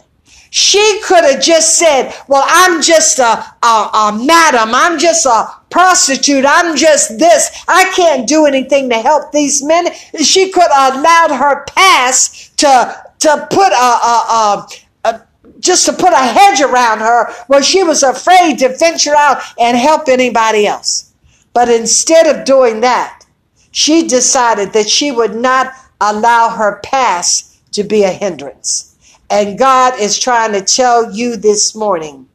she 0.51 1.01
could 1.05 1.25
have 1.25 1.43
just 1.43 1.79
said, 1.79 2.15
Well, 2.29 2.45
I'm 2.47 2.83
just 2.83 3.19
a, 3.19 3.45
a, 3.63 3.67
a, 3.67 4.21
madam. 4.25 4.75
I'm 4.75 4.99
just 4.99 5.27
a 5.27 5.49
prostitute. 5.71 6.45
I'm 6.47 6.77
just 6.77 7.19
this. 7.19 7.65
I 7.69 7.93
can't 7.95 8.29
do 8.29 8.47
anything 8.47 8.89
to 8.91 8.97
help 8.97 9.33
these 9.33 9.63
men. 9.63 9.93
She 10.23 10.51
could 10.51 10.71
have 10.73 10.97
allowed 10.97 11.37
her 11.37 11.65
past 11.65 12.57
to, 12.59 13.05
to 13.21 13.49
put 13.51 13.73
a, 13.73 13.77
a, 13.77 14.67
a 15.05 15.27
just 15.61 15.87
to 15.87 15.93
put 15.93 16.13
a 16.13 16.17
hedge 16.17 16.61
around 16.61 17.01
her 17.01 17.33
where 17.47 17.63
she 17.63 17.83
was 17.83 18.03
afraid 18.03 18.59
to 18.59 18.77
venture 18.77 19.17
out 19.17 19.43
and 19.59 19.77
help 19.77 20.09
anybody 20.09 20.67
else. 20.67 21.13
But 21.53 21.69
instead 21.69 22.27
of 22.27 22.45
doing 22.45 22.81
that, 22.81 23.25
she 23.73 24.07
decided 24.07 24.73
that 24.73 24.89
she 24.89 25.11
would 25.11 25.35
not 25.35 25.73
allow 26.01 26.51
her 26.51 26.81
past 26.83 27.73
to 27.73 27.83
be 27.83 28.05
a 28.05 28.11
hindrance. 28.11 28.96
And 29.29 29.59
God 29.59 29.99
is 30.01 30.19
trying 30.19 30.53
to 30.53 30.63
tell 30.63 31.13
you 31.13 31.37
this 31.37 31.75
morning 31.75 32.29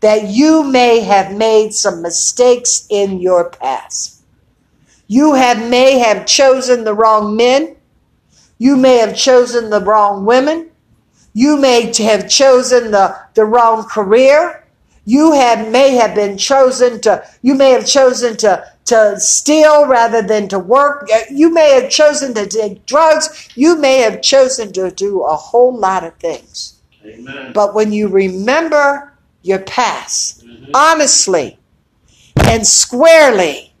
that 0.00 0.28
you 0.28 0.64
may 0.64 1.00
have 1.00 1.36
made 1.36 1.74
some 1.74 2.02
mistakes 2.02 2.86
in 2.88 3.20
your 3.20 3.50
past. 3.50 4.22
You 5.06 5.34
have 5.34 5.68
may 5.68 5.98
have 5.98 6.26
chosen 6.26 6.84
the 6.84 6.94
wrong 6.94 7.36
men. 7.36 7.76
You 8.58 8.76
may 8.76 8.98
have 8.98 9.16
chosen 9.16 9.70
the 9.70 9.80
wrong 9.80 10.24
women. 10.24 10.70
You 11.32 11.56
may 11.56 11.92
have 11.98 12.28
chosen 12.28 12.90
the, 12.90 13.16
the 13.34 13.44
wrong 13.44 13.84
career. 13.84 14.64
You 15.04 15.32
have 15.32 15.70
may 15.70 15.92
have 15.92 16.14
been 16.14 16.36
chosen 16.36 17.00
to 17.02 17.24
you 17.40 17.54
may 17.54 17.70
have 17.70 17.86
chosen 17.86 18.36
to 18.38 18.62
to 18.88 19.20
steal 19.20 19.86
rather 19.86 20.22
than 20.22 20.48
to 20.48 20.58
work. 20.58 21.08
You 21.30 21.52
may 21.52 21.70
have 21.80 21.90
chosen 21.90 22.34
to 22.34 22.46
take 22.46 22.86
drugs. 22.86 23.48
You 23.54 23.76
may 23.76 23.98
have 23.98 24.22
chosen 24.22 24.72
to 24.72 24.90
do 24.90 25.22
a 25.22 25.36
whole 25.36 25.76
lot 25.76 26.04
of 26.04 26.14
things. 26.16 26.80
Amen. 27.04 27.52
But 27.52 27.74
when 27.74 27.92
you 27.92 28.08
remember 28.08 29.12
your 29.42 29.60
past, 29.60 30.44
mm-hmm. 30.44 30.72
honestly 30.74 31.58
and 32.36 32.66
squarely, 32.66 33.72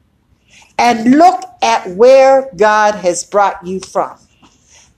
and 0.78 1.12
look 1.12 1.42
at 1.62 1.90
where 1.90 2.50
God 2.56 2.94
has 2.96 3.24
brought 3.24 3.66
you 3.66 3.80
from, 3.80 4.16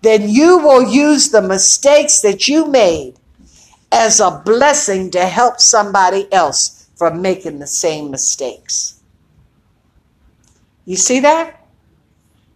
then 0.02 0.28
you 0.28 0.58
will 0.58 0.82
use 0.82 1.30
the 1.30 1.42
mistakes 1.42 2.20
that 2.20 2.48
you 2.48 2.66
made 2.66 3.14
as 3.92 4.20
a 4.20 4.42
blessing 4.44 5.10
to 5.12 5.26
help 5.26 5.60
somebody 5.60 6.30
else 6.32 6.88
from 6.96 7.22
making 7.22 7.58
the 7.58 7.66
same 7.66 8.10
mistakes. 8.10 8.99
You 10.90 10.96
see 10.96 11.20
that? 11.20 11.56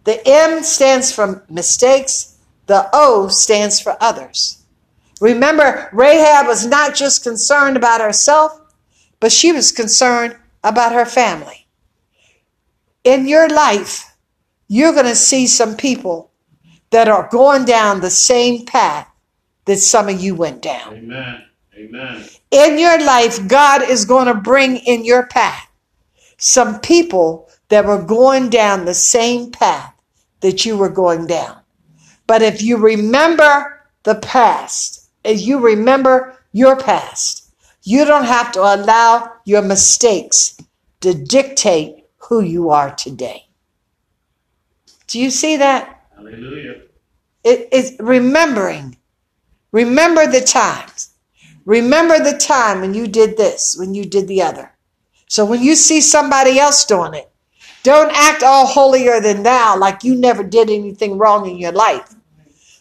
The 0.03 0.19
M 0.27 0.61
stands 0.61 1.09
for 1.09 1.45
mistakes, 1.49 2.37
the 2.65 2.89
O 2.91 3.29
stands 3.29 3.79
for 3.79 3.95
others. 4.01 4.61
Remember, 5.21 5.87
Rahab 5.93 6.45
was 6.45 6.65
not 6.65 6.95
just 6.95 7.23
concerned 7.23 7.77
about 7.77 8.01
herself, 8.01 8.59
but 9.21 9.31
she 9.31 9.53
was 9.53 9.71
concerned 9.71 10.35
about 10.65 10.91
her 10.91 11.05
family. 11.05 11.65
In 13.05 13.25
your 13.25 13.47
life, 13.47 14.13
you're 14.67 14.91
going 14.91 15.05
to 15.05 15.15
see 15.15 15.47
some 15.47 15.77
people 15.77 16.29
that 16.89 17.07
are 17.07 17.29
going 17.31 17.63
down 17.63 18.01
the 18.01 18.09
same 18.09 18.65
path 18.65 19.07
that 19.63 19.77
some 19.77 20.09
of 20.09 20.19
you 20.19 20.35
went 20.35 20.61
down. 20.61 20.93
Amen. 20.93 21.41
Amen. 21.77 22.25
In 22.51 22.79
your 22.79 22.99
life, 22.99 23.47
God 23.47 23.81
is 23.81 24.03
going 24.03 24.27
to 24.27 24.33
bring 24.33 24.75
in 24.75 25.05
your 25.05 25.25
path 25.25 25.69
some 26.37 26.81
people 26.81 27.49
that 27.69 27.85
were 27.85 28.01
going 28.01 28.49
down 28.49 28.85
the 28.85 28.93
same 28.93 29.51
path 29.51 29.93
that 30.41 30.65
you 30.65 30.77
were 30.77 30.89
going 30.89 31.27
down. 31.27 31.59
But 32.27 32.41
if 32.41 32.61
you 32.61 32.77
remember 32.77 33.87
the 34.03 34.15
past, 34.15 35.09
if 35.23 35.41
you 35.41 35.59
remember 35.59 36.37
your 36.51 36.75
past, 36.75 37.53
you 37.83 38.05
don't 38.05 38.25
have 38.25 38.51
to 38.53 38.61
allow 38.61 39.33
your 39.45 39.61
mistakes 39.61 40.57
to 41.01 41.13
dictate 41.13 42.05
who 42.17 42.41
you 42.41 42.69
are 42.69 42.93
today. 42.95 43.47
Do 45.07 45.19
you 45.19 45.29
see 45.29 45.57
that? 45.57 46.03
Hallelujah. 46.15 46.81
It 47.43 47.69
is 47.71 47.95
remembering. 47.99 48.97
Remember 49.71 50.25
the 50.25 50.41
times. 50.41 51.13
Remember 51.65 52.17
the 52.19 52.37
time 52.37 52.81
when 52.81 52.93
you 52.93 53.07
did 53.07 53.37
this, 53.37 53.75
when 53.77 53.93
you 53.93 54.05
did 54.05 54.27
the 54.27 54.41
other. 54.41 54.71
So 55.27 55.45
when 55.45 55.61
you 55.61 55.75
see 55.75 56.01
somebody 56.01 56.59
else 56.59 56.85
doing 56.85 57.13
it, 57.13 57.31
don't 57.85 58.11
act 58.15 58.41
all 58.41 58.65
holier 58.65 59.21
than 59.21 59.43
thou 59.43 59.77
like 59.77 60.03
you 60.03 60.15
never 60.15 60.43
did 60.43 60.71
anything 60.71 61.19
wrong 61.19 61.47
in 61.47 61.57
your 61.57 61.71
life. 61.71 62.15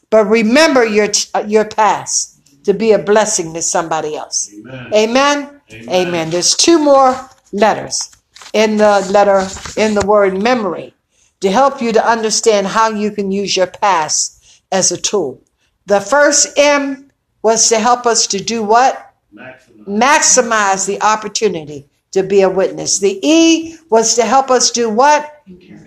But 0.08 0.24
remember 0.24 0.84
your 0.84 1.08
uh, 1.34 1.44
your 1.46 1.66
past 1.66 2.40
to 2.64 2.72
be 2.72 2.92
a 2.92 2.98
blessing 2.98 3.52
to 3.52 3.60
somebody 3.60 4.16
else. 4.16 4.50
Amen. 4.52 4.94
Amen. 4.94 5.60
Amen. 5.70 5.88
Amen. 5.90 6.30
There's 6.30 6.56
two 6.56 6.78
more 6.78 7.28
letters 7.52 8.10
in 8.54 8.78
the 8.78 9.06
letter 9.10 9.46
in 9.76 9.94
the 9.94 10.06
word 10.06 10.40
memory 10.42 10.94
to 11.40 11.50
help 11.50 11.82
you 11.82 11.92
to 11.92 12.10
understand 12.10 12.66
how 12.66 12.88
you 12.88 13.10
can 13.10 13.30
use 13.30 13.54
your 13.56 13.66
past 13.66 14.62
as 14.72 14.90
a 14.90 14.96
tool. 14.96 15.42
The 15.84 16.00
first 16.00 16.58
M 16.58 17.10
was 17.42 17.68
to 17.68 17.78
help 17.78 18.06
us 18.06 18.26
to 18.28 18.38
do 18.42 18.62
what? 18.62 19.14
Maximum. 19.30 19.84
Maximize 19.84 20.86
the 20.86 21.02
opportunity 21.02 21.90
to 22.14 22.22
be 22.22 22.42
a 22.42 22.48
witness. 22.48 23.00
The 23.00 23.18
E 23.22 23.76
was 23.90 24.14
to 24.14 24.22
help 24.22 24.48
us 24.48 24.70
do 24.70 24.88
what? 24.88 25.42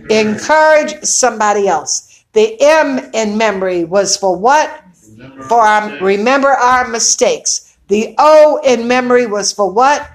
Encourage 0.09 1.01
somebody 1.03 1.69
else. 1.69 2.25
The 2.33 2.57
M 2.61 2.99
in 3.13 3.37
memory 3.37 3.85
was 3.85 4.17
for 4.17 4.37
what? 4.37 4.83
Remember 5.17 5.43
For 5.43 5.61
our, 5.61 6.03
remember 6.03 6.49
our 6.49 6.87
mistakes. 6.89 7.77
The 7.87 8.13
O 8.17 8.59
in 8.65 8.89
memory 8.89 9.25
was 9.25 9.53
for 9.53 9.71
what? 9.71 10.09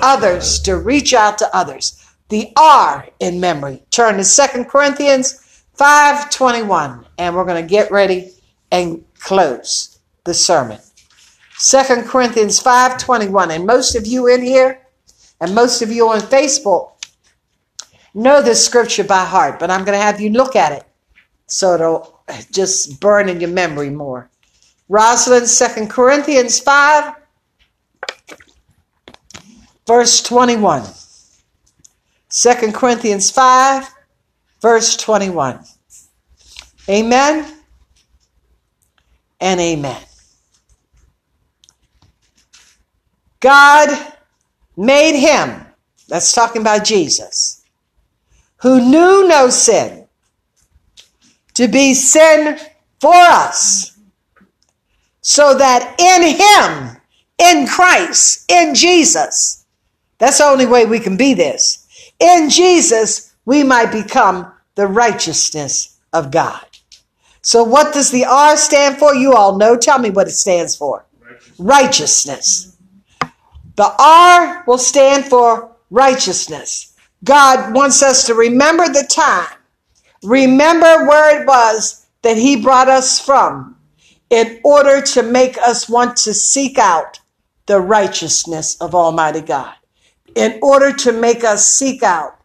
Others, 0.00 0.60
to 0.60 0.78
reach 0.78 1.12
out 1.12 1.36
to 1.38 1.54
others. 1.54 2.02
The 2.30 2.50
R 2.56 3.06
in 3.20 3.38
memory. 3.38 3.84
Turn 3.90 4.16
to 4.16 4.24
Second 4.24 4.70
Corinthians 4.70 5.62
5.21 5.78 7.04
and 7.18 7.36
we're 7.36 7.44
going 7.44 7.62
to 7.62 7.68
get 7.68 7.92
ready 7.92 8.30
and 8.70 9.04
close 9.20 9.98
the 10.24 10.32
sermon. 10.32 10.78
Second 11.58 12.04
Corinthians 12.04 12.58
5.21 12.58 13.50
and 13.50 13.66
most 13.66 13.94
of 13.94 14.06
you 14.06 14.26
in 14.28 14.42
here 14.42 14.81
and 15.42 15.56
most 15.56 15.82
of 15.82 15.90
you 15.90 16.08
on 16.08 16.20
Facebook 16.20 16.92
know 18.14 18.40
this 18.40 18.64
scripture 18.64 19.02
by 19.02 19.24
heart, 19.24 19.58
but 19.58 19.72
I'm 19.72 19.84
going 19.84 19.98
to 19.98 20.04
have 20.04 20.20
you 20.20 20.30
look 20.30 20.54
at 20.54 20.70
it 20.70 20.84
so 21.48 21.74
it'll 21.74 22.20
just 22.52 23.00
burn 23.00 23.28
in 23.28 23.40
your 23.40 23.50
memory 23.50 23.90
more. 23.90 24.30
Rosalind, 24.88 25.48
Second 25.48 25.90
Corinthians 25.90 26.60
5, 26.60 27.14
verse 29.84 30.22
21. 30.22 30.84
2 32.30 32.72
Corinthians 32.72 33.30
5, 33.32 33.88
verse 34.60 34.96
21. 34.96 35.58
Amen 36.88 37.52
and 39.40 39.60
amen. 39.60 40.02
God 43.40 44.11
made 44.82 45.16
him, 45.18 45.64
that's 46.08 46.32
talking 46.32 46.60
about 46.60 46.84
Jesus, 46.84 47.62
who 48.56 48.80
knew 48.80 49.28
no 49.28 49.48
sin, 49.48 50.08
to 51.54 51.68
be 51.68 51.94
sin 51.94 52.58
for 53.00 53.14
us, 53.14 53.96
so 55.20 55.54
that 55.54 55.94
in 56.00 56.36
him, 56.36 57.00
in 57.38 57.66
Christ, 57.66 58.50
in 58.50 58.74
Jesus, 58.74 59.64
that's 60.18 60.38
the 60.38 60.44
only 60.44 60.66
way 60.66 60.84
we 60.84 60.98
can 60.98 61.16
be 61.16 61.32
this. 61.34 61.86
In 62.18 62.50
Jesus, 62.50 63.34
we 63.44 63.62
might 63.62 63.92
become 63.92 64.52
the 64.74 64.86
righteousness 64.86 65.98
of 66.12 66.30
God. 66.30 66.64
So, 67.40 67.64
what 67.64 67.92
does 67.92 68.10
the 68.10 68.24
R 68.24 68.56
stand 68.56 68.98
for? 68.98 69.14
You 69.14 69.34
all 69.34 69.58
know. 69.58 69.76
Tell 69.76 69.98
me 69.98 70.10
what 70.10 70.28
it 70.28 70.32
stands 70.32 70.76
for 70.76 71.04
Righteous. 71.20 71.58
righteousness. 71.58 72.71
The 73.76 73.94
R 73.98 74.64
will 74.66 74.78
stand 74.78 75.26
for 75.26 75.76
righteousness. 75.90 76.94
God 77.24 77.74
wants 77.74 78.02
us 78.02 78.26
to 78.26 78.34
remember 78.34 78.86
the 78.86 79.06
time, 79.08 79.56
remember 80.22 81.06
where 81.06 81.40
it 81.40 81.46
was 81.46 82.06
that 82.22 82.36
He 82.36 82.62
brought 82.62 82.88
us 82.88 83.20
from, 83.20 83.76
in 84.30 84.60
order 84.64 85.00
to 85.02 85.22
make 85.22 85.58
us 85.58 85.88
want 85.88 86.16
to 86.18 86.34
seek 86.34 86.78
out 86.78 87.20
the 87.66 87.80
righteousness 87.80 88.76
of 88.80 88.94
Almighty 88.94 89.40
God, 89.40 89.74
in 90.34 90.58
order 90.62 90.92
to 90.92 91.12
make 91.12 91.44
us 91.44 91.66
seek 91.66 92.02
out 92.02 92.38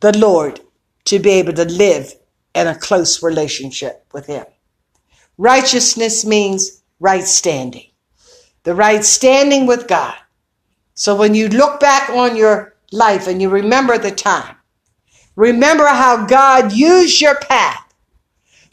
the 0.00 0.16
Lord 0.18 0.60
to 1.06 1.18
be 1.18 1.30
able 1.30 1.52
to 1.54 1.64
live 1.64 2.14
in 2.54 2.66
a 2.66 2.74
close 2.74 3.22
relationship 3.22 4.04
with 4.12 4.26
Him. 4.26 4.44
Righteousness 5.38 6.24
means 6.24 6.82
right 6.98 7.24
standing 7.24 7.84
the 8.66 8.74
right 8.74 9.04
standing 9.04 9.64
with 9.64 9.86
God. 9.86 10.16
So 10.96 11.14
when 11.14 11.34
you 11.34 11.48
look 11.48 11.78
back 11.78 12.08
on 12.08 12.36
your 12.36 12.74
life 12.90 13.28
and 13.28 13.40
you 13.40 13.50
remember 13.50 13.98
the 13.98 14.10
time, 14.10 14.56
remember 15.36 15.86
how 15.86 16.26
God 16.26 16.72
used 16.72 17.20
your 17.20 17.36
path 17.36 17.82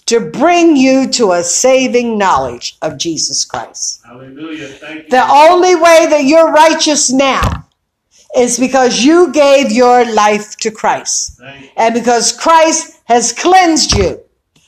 to 0.05 0.19
bring 0.19 0.77
you 0.77 1.07
to 1.09 1.33
a 1.33 1.43
saving 1.43 2.17
knowledge 2.17 2.77
of 2.81 2.97
Jesus 2.97 3.43
Christ. 3.43 4.01
Hallelujah. 4.05 4.69
Thank 4.69 5.03
you. 5.03 5.09
The 5.09 5.27
only 5.29 5.75
way 5.75 6.07
that 6.09 6.23
you're 6.23 6.51
righteous 6.51 7.11
now 7.11 7.67
is 8.37 8.57
because 8.57 9.03
you 9.03 9.31
gave 9.33 9.71
your 9.71 10.09
life 10.13 10.55
to 10.57 10.71
Christ. 10.71 11.41
And 11.75 11.93
because 11.93 12.31
Christ 12.31 13.01
has 13.03 13.33
cleansed 13.33 13.97
you 13.97 14.21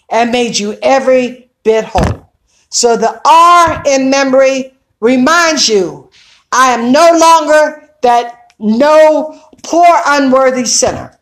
and 0.10 0.30
made 0.30 0.60
you 0.60 0.78
every 0.82 1.50
bit 1.64 1.86
whole. 1.86 2.34
So 2.70 2.98
the 2.98 3.22
R 3.26 3.82
in 3.86 4.10
memory 4.10 4.74
reminds 5.00 5.70
you, 5.70 6.10
I 6.58 6.72
am 6.72 6.94
no 6.94 7.12
longer 7.12 7.90
that 8.02 8.54
no 8.60 9.42
poor 9.62 10.00
unworthy 10.06 10.64
sinner. 10.64 11.20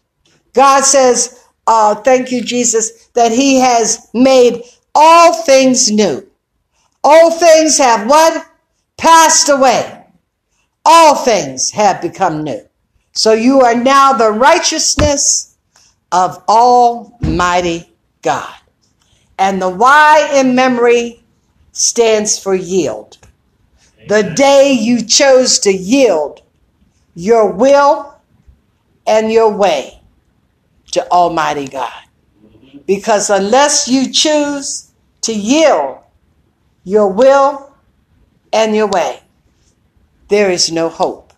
God 0.53 0.83
says, 0.83 1.43
uh, 1.65 1.95
thank 1.95 2.31
you, 2.31 2.43
Jesus, 2.43 3.07
that 3.15 3.31
he 3.31 3.59
has 3.59 4.09
made 4.13 4.61
all 4.93 5.33
things 5.33 5.89
new. 5.89 6.23
All 7.03 7.31
things 7.31 7.79
have 7.79 8.07
what? 8.07 8.45
Passed 8.97 9.49
away. 9.49 10.05
All 10.85 11.15
things 11.15 11.71
have 11.71 11.99
become 11.99 12.43
new. 12.43 12.61
So 13.13 13.33
you 13.33 13.61
are 13.61 13.75
now 13.75 14.13
the 14.13 14.31
righteousness 14.31 15.57
of 16.11 16.43
Almighty 16.47 17.91
God. 18.21 18.53
And 19.39 19.59
the 19.59 19.69
Y 19.69 20.31
in 20.35 20.53
memory 20.53 21.23
stands 21.71 22.37
for 22.37 22.53
yield. 22.53 23.17
The 24.07 24.33
day 24.35 24.73
you 24.73 25.03
chose 25.03 25.59
to 25.59 25.71
yield 25.71 26.41
your 27.15 27.51
will 27.51 28.15
and 29.07 29.31
your 29.31 29.51
way 29.51 30.01
to 30.91 31.09
Almighty 31.09 31.67
God. 31.67 31.91
Because 32.85 33.29
unless 33.29 33.87
you 33.87 34.11
choose 34.11 34.91
to 35.21 35.33
yield 35.33 35.99
your 36.83 37.07
will 37.07 37.73
and 38.51 38.75
your 38.75 38.87
way, 38.87 39.21
there 40.27 40.51
is 40.51 40.71
no 40.71 40.89
hope. 40.89 41.33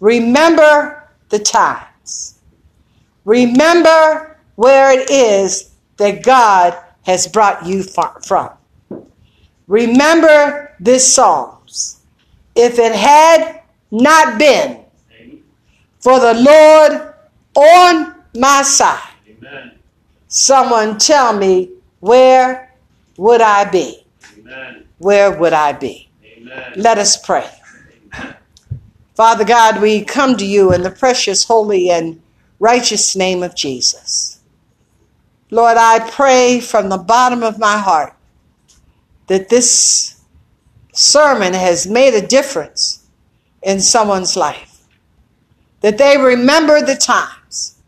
Remember 0.00 1.08
the 1.28 1.38
times. 1.38 2.38
Remember 3.24 4.38
where 4.56 4.98
it 4.98 5.10
is 5.10 5.70
that 5.98 6.22
God 6.24 6.76
has 7.04 7.26
brought 7.26 7.66
you 7.66 7.82
from. 7.82 8.50
Remember 9.66 10.74
this 10.80 11.14
Psalms. 11.14 11.57
If 12.60 12.80
it 12.80 12.92
had 12.92 13.60
not 13.92 14.36
been 14.36 14.80
for 16.00 16.18
the 16.18 16.34
Lord 16.34 17.14
on 17.54 18.14
my 18.34 18.62
side, 18.62 19.12
Amen. 19.28 19.78
someone 20.26 20.98
tell 20.98 21.38
me 21.38 21.70
where 22.00 22.74
would 23.16 23.40
I 23.40 23.70
be? 23.70 24.04
Amen. 24.40 24.88
Where 24.98 25.38
would 25.38 25.52
I 25.52 25.72
be? 25.72 26.08
Amen. 26.24 26.72
Let 26.74 26.98
us 26.98 27.16
pray. 27.16 27.48
Father 29.14 29.44
God, 29.44 29.80
we 29.80 30.04
come 30.04 30.36
to 30.36 30.44
you 30.44 30.72
in 30.72 30.82
the 30.82 30.90
precious, 30.90 31.44
holy, 31.44 31.90
and 31.90 32.20
righteous 32.58 33.14
name 33.14 33.44
of 33.44 33.54
Jesus. 33.54 34.40
Lord, 35.52 35.76
I 35.76 36.10
pray 36.10 36.58
from 36.58 36.88
the 36.88 36.98
bottom 36.98 37.44
of 37.44 37.60
my 37.60 37.78
heart 37.78 38.14
that 39.28 39.48
this 39.48 40.17
sermon 40.98 41.54
has 41.54 41.86
made 41.86 42.12
a 42.12 42.26
difference 42.26 43.06
in 43.62 43.80
someone's 43.80 44.36
life. 44.36 44.82
That 45.80 45.96
they 45.96 46.16
remember 46.18 46.80
the 46.80 46.96
times, 46.96 47.78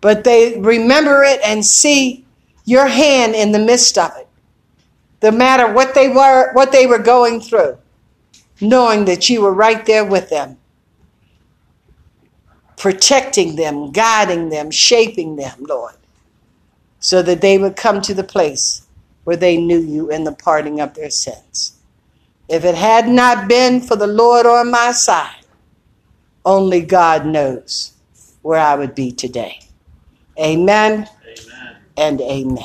but 0.00 0.22
they 0.22 0.56
remember 0.60 1.24
it 1.24 1.40
and 1.44 1.66
see 1.66 2.24
your 2.64 2.86
hand 2.86 3.34
in 3.34 3.50
the 3.50 3.58
midst 3.58 3.98
of 3.98 4.12
it. 4.16 4.28
No 5.20 5.32
matter 5.32 5.72
what 5.72 5.94
they 5.94 6.08
were, 6.08 6.52
what 6.52 6.70
they 6.70 6.86
were 6.86 7.00
going 7.00 7.40
through, 7.40 7.76
knowing 8.60 9.04
that 9.06 9.28
you 9.28 9.42
were 9.42 9.52
right 9.52 9.84
there 9.84 10.04
with 10.04 10.30
them, 10.30 10.58
protecting 12.76 13.56
them, 13.56 13.90
guiding 13.90 14.48
them, 14.48 14.70
shaping 14.70 15.34
them, 15.34 15.64
Lord, 15.68 15.96
so 17.00 17.20
that 17.22 17.40
they 17.40 17.58
would 17.58 17.74
come 17.74 18.00
to 18.02 18.14
the 18.14 18.22
place 18.22 18.86
where 19.24 19.36
they 19.36 19.56
knew 19.56 19.80
you 19.80 20.08
in 20.08 20.22
the 20.22 20.32
parting 20.32 20.80
of 20.80 20.94
their 20.94 21.10
sins. 21.10 21.78
If 22.48 22.64
it 22.64 22.74
had 22.76 23.08
not 23.08 23.48
been 23.48 23.80
for 23.80 23.96
the 23.96 24.06
Lord 24.06 24.46
on 24.46 24.70
my 24.70 24.92
side, 24.92 25.44
only 26.44 26.82
God 26.82 27.26
knows 27.26 27.92
where 28.42 28.60
I 28.60 28.76
would 28.76 28.94
be 28.94 29.12
today. 29.12 29.60
Amen 30.38 31.08
Amen. 31.24 31.76
and 31.96 32.20
amen. 32.20 32.58